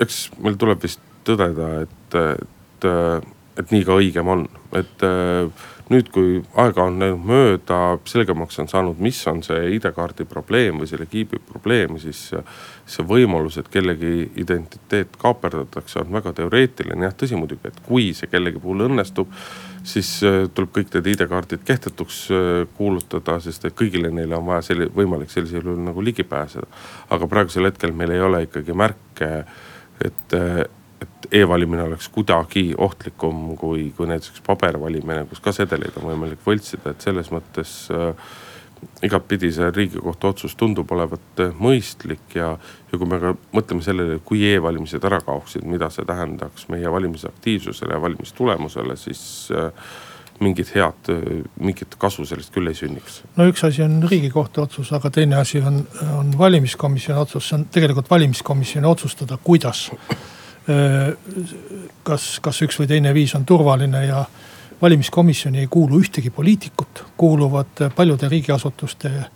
eks 0.00 0.22
meil 0.40 0.56
tuleb 0.60 0.82
vist 0.82 1.02
tõdeda, 1.26 1.72
et, 1.84 2.16
et, 2.20 2.88
et 3.60 3.74
nii 3.74 3.84
ka 3.86 3.98
õigem 4.00 4.32
on, 4.32 4.46
et 4.78 5.04
nüüd, 5.90 6.10
kui 6.14 6.38
aega 6.60 6.84
on 6.86 7.00
läinud 7.02 7.22
mööda, 7.26 7.78
selgemaks 8.08 8.60
on 8.62 8.68
saanud, 8.70 9.00
mis 9.02 9.18
on 9.30 9.40
see 9.42 9.72
ID-kaardi 9.76 10.26
probleem 10.30 10.78
või 10.80 10.90
selle 10.90 11.06
kiibi 11.10 11.40
probleem, 11.48 11.98
siis 12.02 12.20
see 12.30 13.06
võimalus, 13.06 13.58
et 13.58 13.70
kellegi 13.72 14.28
identiteet 14.38 15.18
kaaperdatakse, 15.20 16.04
on 16.04 16.14
väga 16.14 16.32
teoreetiline. 16.38 17.08
jah, 17.08 17.16
tõsi 17.16 17.38
muidugi, 17.38 17.72
et 17.72 17.82
kui 17.86 18.12
see 18.14 18.30
kellegi 18.30 18.62
puhul 18.62 18.86
õnnestub, 18.86 19.34
siis 19.82 20.12
äh, 20.22 20.44
tuleb 20.54 20.70
kõik 20.76 20.94
need 20.94 21.10
ID-kaardid 21.14 21.64
kehtetuks 21.66 22.20
äh, 22.36 22.50
kuulutada, 22.76 23.40
sest 23.42 23.66
et 23.66 23.74
kõigile 23.74 24.12
neile 24.14 24.38
on 24.38 24.46
vaja 24.46 24.62
selli-, 24.70 24.90
võimalik 24.94 25.32
sellisel 25.32 25.64
juhul 25.64 25.82
nagu 25.88 26.04
ligi 26.04 26.22
pääseda. 26.22 26.70
aga 27.10 27.26
praegusel 27.26 27.66
hetkel 27.66 27.96
meil 27.96 28.14
ei 28.14 28.22
ole 28.22 28.44
ikkagi 28.46 28.76
märke, 28.76 29.30
et 30.04 30.38
et 31.00 31.28
e-valimine 31.40 31.82
oleks 31.82 32.08
kuidagi 32.12 32.74
ohtlikum 32.78 33.56
kui, 33.56 33.88
kui 33.96 34.08
näiteks 34.08 34.42
pabervalimine, 34.46 35.24
kus 35.30 35.40
ka 35.40 35.52
sedeleid 35.56 35.96
on 35.96 36.10
võimalik 36.10 36.42
võltsida, 36.44 36.92
et 36.92 37.06
selles 37.06 37.30
mõttes 37.32 37.72
äh, 37.94 38.34
igatpidi 39.04 39.50
see 39.52 39.70
riigikohtu 39.74 40.30
otsus 40.30 40.56
tundub 40.60 40.92
olevat 40.92 41.42
äh, 41.44 41.54
mõistlik 41.56 42.36
ja, 42.36 42.52
ja 42.92 43.00
kui 43.00 43.08
me 43.08 43.20
ka 43.22 43.34
mõtleme 43.56 43.84
sellele, 43.84 44.20
kui 44.24 44.44
e-valimised 44.52 45.04
ära 45.08 45.20
kaoksid, 45.24 45.64
mida 45.68 45.90
see 45.92 46.04
tähendaks 46.08 46.68
meie 46.72 46.92
valimisaktiivsusele 46.92 47.96
ja 47.96 48.04
valimistulemusele, 48.04 48.96
siis 49.00 49.22
äh, 49.56 49.72
mingit 50.40 50.74
head, 50.74 51.10
mingit 51.60 51.94
kasu 52.00 52.24
sellest 52.24 52.52
küll 52.54 52.70
ei 52.70 52.76
sünniks. 52.78 53.20
no 53.36 53.46
üks 53.50 53.64
asi 53.66 53.82
on 53.84 54.00
riigikohtu 54.08 54.62
otsus, 54.64 54.92
aga 54.96 55.10
teine 55.12 55.36
asi 55.36 55.60
on, 55.60 55.82
on 56.16 56.34
valimiskomisjoni 56.38 57.20
otsus, 57.20 57.48
see 57.48 57.58
on 57.58 57.66
tegelikult 57.72 58.10
valimiskomisjoni 58.10 58.88
otsustada, 58.88 59.38
kuidas 59.44 59.88
Äh, 60.70 61.14
kas, 62.04 62.36
kas 62.44 62.58
üks 62.62 62.76
või 62.78 62.88
teine 62.90 63.14
viis 63.16 63.32
on 63.34 63.46
turvaline 63.48 64.02
ja 64.04 64.24
valimiskomisjoni 64.82 65.64
ei 65.64 65.70
kuulu 65.72 66.00
ühtegi 66.02 66.30
poliitikut, 66.30 67.04
kuuluvad 67.16 67.80
paljude 67.96 68.28
riigiasutuste 68.28 69.10
äh, 69.16 69.30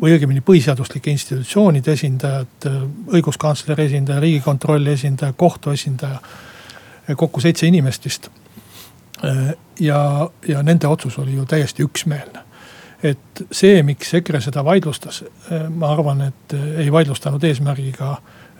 või 0.00 0.14
õigemini 0.14 0.44
põhiseaduslike 0.46 1.10
institutsioonide 1.10 1.96
esindajad, 1.98 2.68
äh, 2.70 2.78
õiguskantsleri 3.18 3.88
esindaja, 3.88 4.22
riigikontrolli 4.22 4.94
esindaja, 4.94 5.34
kohtu 5.36 5.74
esindaja. 5.74 6.20
kokku 7.16 7.40
seitse 7.40 7.66
inimest 7.66 8.04
vist. 8.04 8.30
Ja, 9.80 10.00
ja 10.48 10.62
nende 10.62 10.88
otsus 10.88 11.18
oli 11.18 11.34
ju 11.34 11.46
täiesti 11.46 11.84
üksmeelne. 11.84 12.42
et 13.02 13.42
see, 13.52 13.82
miks 13.82 14.14
EKRE 14.14 14.40
seda 14.40 14.64
vaidlustas, 14.64 15.24
ma 15.68 15.92
arvan, 15.92 16.22
et 16.30 16.54
ei 16.80 16.92
vaidlustanud 16.92 17.44
eesmärgiga 17.44 18.16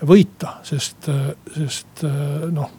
võita, 0.06 0.58
sest, 0.62 1.08
sest 1.56 2.04
noh 2.52 2.70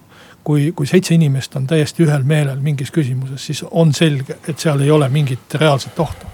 kui, 0.47 0.71
kui 0.71 0.87
seitse 0.87 1.15
inimest 1.15 1.55
on 1.59 1.67
täiesti 1.67 2.05
ühel 2.05 2.23
meelel 2.23 2.59
mingis 2.63 2.91
küsimuses, 2.95 3.45
siis 3.49 3.63
on 3.67 3.91
selge, 3.95 4.37
et 4.47 4.59
seal 4.59 4.79
ei 4.85 4.91
ole 4.91 5.09
mingit 5.11 5.57
reaalset 5.59 5.99
ohtu. 5.99 6.29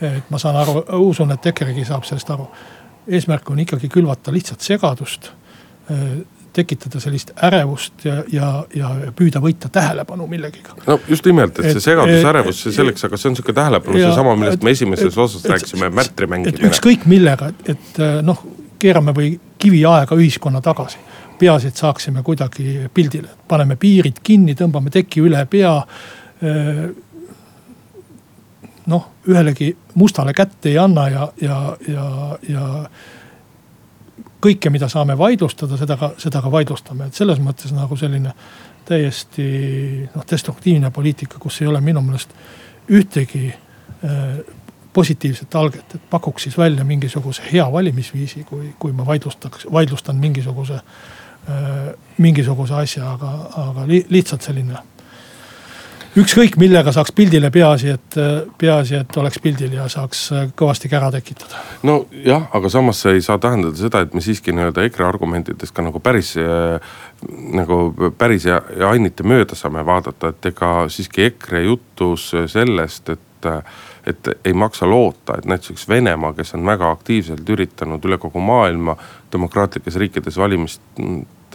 et 0.00 0.30
ma 0.30 0.38
saan 0.38 0.56
aru, 0.56 0.84
usun, 1.08 1.32
et 1.32 1.46
EKRE-gi 1.52 1.84
saab 1.84 2.04
sellest 2.08 2.30
aru. 2.32 2.46
eesmärk 3.08 3.50
on 3.50 3.60
ikkagi 3.60 3.88
külvata 3.92 4.32
lihtsalt 4.32 4.60
segadust, 4.60 5.30
tekitada 6.56 7.00
sellist 7.02 7.32
ärevust 7.46 8.04
ja, 8.06 8.20
ja, 8.32 8.50
ja 8.74 8.90
püüda 9.16 9.40
võita 9.44 9.70
tähelepanu 9.72 10.26
millegiga. 10.30 10.76
no 10.86 10.98
just 11.08 11.26
nimelt, 11.28 11.58
et 11.60 11.76
see 11.76 11.84
segadus, 11.90 12.24
ärevus, 12.32 12.62
see 12.64 12.76
selleks, 12.76 13.04
aga 13.08 13.20
see 13.20 13.30
on 13.30 13.38
sihuke 13.38 13.54
tähelepanu, 13.56 14.00
seesama, 14.00 14.36
millest 14.40 14.64
me 14.66 14.74
esimeses 14.76 15.18
osas 15.26 15.44
rääkisime, 15.52 15.90
märtri 15.94 16.28
mängimine. 16.30 16.70
ükskõik 16.70 17.06
millega, 17.10 17.50
et, 17.52 17.74
et 17.76 18.02
noh, 18.26 18.42
keerame 18.82 19.14
või 19.16 19.34
kiviaega 19.58 20.16
ühiskonna 20.16 20.60
tagasi. 20.64 20.98
peaasi, 21.38 21.68
et 21.68 21.76
saaksime 21.76 22.22
kuidagi 22.24 22.86
pildile, 22.94 23.28
paneme 23.48 23.76
piirid 23.76 24.22
kinni, 24.24 24.54
tõmbame 24.56 24.90
teki 24.90 25.20
üle 25.20 25.42
pea. 25.50 25.74
noh, 28.86 29.04
ühelegi 29.28 29.76
mustale 29.94 30.32
kätt 30.32 30.66
ei 30.66 30.78
anna 30.78 31.08
ja, 31.08 31.28
ja, 31.40 31.76
ja, 31.88 32.38
ja 32.48 32.66
kõike, 34.42 34.70
mida 34.70 34.88
saame 34.92 35.16
vaidlustada, 35.18 35.78
seda 35.80 35.96
ka, 36.00 36.12
seda 36.20 36.42
ka 36.44 36.50
vaidlustame, 36.52 37.08
et 37.08 37.18
selles 37.18 37.40
mõttes 37.42 37.72
nagu 37.74 37.96
selline 37.96 38.34
täiesti 38.86 39.46
noh, 40.14 40.26
destruktiivne 40.30 40.90
poliitika, 40.94 41.40
kus 41.42 41.60
ei 41.62 41.70
ole 41.70 41.80
minu 41.80 42.02
meelest 42.04 42.34
ühtegi 42.92 43.48
positiivset 44.96 45.54
alget, 45.54 45.94
et 45.94 46.10
pakuks 46.10 46.46
siis 46.46 46.58
välja 46.58 46.84
mingisuguse 46.84 47.42
hea 47.52 47.64
valimisviisi, 47.72 48.44
kui, 48.48 48.70
kui 48.78 48.92
ma 48.96 49.06
vaidlustaks, 49.06 49.66
vaidlustan 49.72 50.16
mingisuguse 50.16 50.74
äh,, 50.74 51.90
mingisuguse 52.18 52.74
asja, 52.74 53.10
aga, 53.12 53.32
aga 53.66 53.84
li, 53.88 54.00
lihtsalt 54.08 54.46
selline. 54.46 54.78
Ükskõik 56.16 56.56
millega 56.60 56.92
saaks 56.94 57.12
pildile, 57.16 57.50
peaasi, 57.52 57.92
et, 57.96 58.18
peaasi, 58.58 59.00
et 59.02 59.18
oleks 59.20 59.40
pildil 59.42 59.74
ja 59.76 59.88
saaks 59.92 60.22
kõvasti 60.56 60.90
kära 60.92 61.10
tekitada. 61.14 61.60
nojah, 61.86 62.48
aga 62.56 62.72
samas 62.72 63.02
see 63.04 63.18
ei 63.18 63.24
saa 63.24 63.38
tähendada 63.42 63.76
seda, 63.76 64.00
et 64.04 64.14
me 64.14 64.24
siiski 64.24 64.54
nii-öelda 64.56 64.86
EKRE 64.88 65.06
argumentidest 65.08 65.76
ka 65.76 65.84
nagu 65.84 66.00
päris 66.00 66.34
äh, 66.40 66.80
nagu 67.56 67.94
päris 68.18 68.44
ja, 68.44 68.60
ja 68.78 68.90
ainiti 68.90 69.24
mööda 69.26 69.56
saame 69.58 69.84
vaadata, 69.86 70.32
et 70.32 70.52
ega 70.52 70.72
siiski 70.92 71.28
EKRE 71.30 71.64
jutus 71.68 72.32
sellest, 72.52 73.14
et 73.14 73.22
et 74.06 74.28
ei 74.44 74.52
maksa 74.52 74.86
loota, 74.90 75.36
et 75.38 75.44
näiteks 75.44 75.88
Venemaa, 75.88 76.32
kes 76.34 76.54
on 76.54 76.66
väga 76.66 76.90
aktiivselt 76.90 77.48
üritanud 77.50 78.04
üle 78.06 78.18
kogu 78.18 78.40
maailma 78.42 78.96
demokraatlikes 79.32 79.98
riikides 80.02 80.38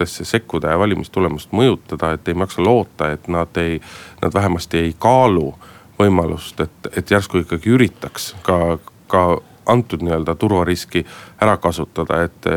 valimistesse 0.02 0.26
sekkuda 0.26 0.72
ja 0.72 0.80
valimistulemust 0.80 1.52
mõjutada, 1.52 2.14
et 2.14 2.28
ei 2.28 2.34
maksa 2.34 2.64
loota, 2.64 3.12
et 3.12 3.28
nad 3.28 3.58
ei, 3.58 3.82
nad 4.22 4.34
vähemasti 4.34 4.78
ei 4.78 4.96
kaalu 5.00 5.54
võimalust, 6.00 6.60
et, 6.60 6.98
et 6.98 7.12
järsku 7.12 7.44
ikkagi 7.44 7.70
üritaks 7.70 8.36
ka, 8.44 8.80
ka 9.08 9.42
antud 9.70 10.02
nii-öelda 10.02 10.36
turvariski 10.36 11.06
ära 11.42 11.58
kasutada, 11.62 12.24
et, 12.26 12.48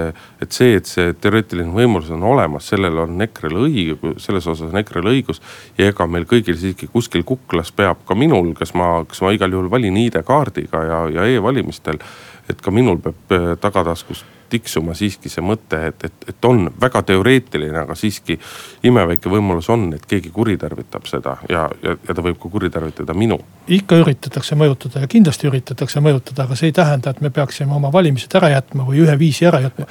et 0.42 0.53
see, 0.53 0.74
et 0.78 0.88
see 0.88 1.12
teoreetiline 1.20 1.70
võimalus 1.70 2.11
on 2.11 2.22
olemas, 2.24 2.68
sellel 2.72 2.97
on 3.05 3.20
EKRE-l 3.20 3.61
õigus, 3.66 4.24
selles 4.24 4.47
osas 4.47 4.72
on 4.72 4.80
EKRE-l 4.80 5.11
õigus. 5.12 5.42
ja 5.78 5.90
ega 5.92 6.07
meil 6.07 6.24
kõigil 6.24 6.57
siiski 6.57 6.88
kuskil 6.88 7.22
kuklas 7.24 7.72
peab 7.72 8.07
ka 8.09 8.16
minul, 8.16 8.55
kes 8.57 8.72
ma, 8.74 9.05
kes 9.05 9.20
ma 9.20 9.34
igal 9.36 9.53
juhul 9.53 9.70
valin 9.70 10.01
ID-kaardiga 10.07 10.84
ja, 10.88 11.03
ja 11.12 11.28
e-valimistel. 11.36 12.01
et 12.49 12.61
ka 12.61 12.70
minul 12.70 12.99
peab 13.05 13.61
tagataskust 13.61 14.34
tiksuma 14.55 14.94
siiski 14.98 15.32
see 15.32 15.44
mõte, 15.44 15.80
et, 15.90 16.07
et, 16.07 16.28
et 16.30 16.48
on 16.48 16.68
väga 16.80 17.02
teoreetiline, 17.11 17.76
aga 17.84 17.96
siiski 17.98 18.38
imeväike 18.86 19.30
võimalus 19.32 19.68
on, 19.72 19.88
et 19.96 20.07
keegi 20.09 20.30
kuritarvitab 20.34 21.09
seda 21.11 21.36
ja, 21.50 21.66
ja, 21.82 21.96
ja 21.96 22.14
ta 22.14 22.24
võib 22.24 22.38
ka 22.42 22.50
kuritarvitada 22.52 23.16
minu. 23.18 23.38
ikka 23.68 23.98
üritatakse 24.02 24.57
mõjutada 24.59 25.02
ja 25.05 25.11
kindlasti 25.11 25.48
üritatakse 25.48 26.02
mõjutada, 26.05 26.46
aga 26.46 26.59
see 26.59 26.70
ei 26.70 26.76
tähenda, 26.76 27.14
et 27.14 27.22
me 27.24 27.30
peaksime 27.34 27.74
oma 27.74 27.90
valimised 27.92 28.34
ära 28.38 28.52
jätma 28.55 28.86
või 28.88 29.02
ühe 29.05 29.16
viisi 29.18 29.46
ära 29.48 29.62
jätma. 29.64 29.86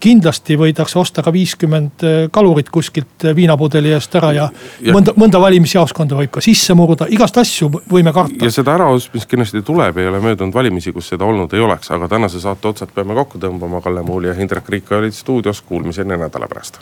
kindlasti 0.00 0.58
võidakse 0.60 0.98
osta 1.00 1.24
ka 1.24 1.32
viiskümmend 1.34 2.06
eh, 2.06 2.18
kalurit 2.32 2.70
kuskilt 2.74 3.24
eh, 3.24 3.36
viinapudeli 3.36 3.92
eest 3.96 4.14
ära 4.20 4.32
ja, 4.36 4.48
ja 4.84 4.94
mõnda, 4.94 5.14
mõnda 5.18 5.40
valimisjaoskonda 5.42 6.18
võib 6.20 6.34
ka 6.36 6.44
sisse 6.44 6.76
murda, 6.78 7.08
igast 7.10 7.38
asju 7.40 7.70
võime 7.90 8.12
karta. 8.14 8.44
ja 8.44 8.52
seda 8.54 8.76
äraostmist 8.78 9.30
kindlasti 9.30 9.62
tuleb, 9.66 9.98
ei 9.98 10.10
ole 10.10 10.20
möödunud 10.22 10.54
valimisi, 10.54 10.92
kus 10.92 11.10
seda 11.14 11.26
olnud 11.28 11.52
ei 11.56 11.64
oleks, 11.64 11.90
aga 11.94 12.08
tänase 12.10 12.40
saate 12.42 12.68
otsad 12.70 12.92
peame 12.94 13.16
kokku 13.18 13.40
tõmbama 13.42 13.80
Kalle 13.88 14.02
Muul 14.02 14.24
ja 14.24 14.34
Hindrek 14.34 14.68
Riik 14.68 14.90
olid 14.92 15.12
stuudios, 15.16 15.62
kuulmiseni 15.62 16.16
nädala 16.16 16.48
pärast. 16.48 16.80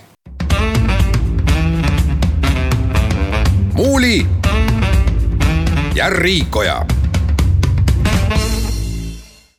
muuli 3.74 4.26
ja 5.94 6.10
Riikoja 6.10 6.86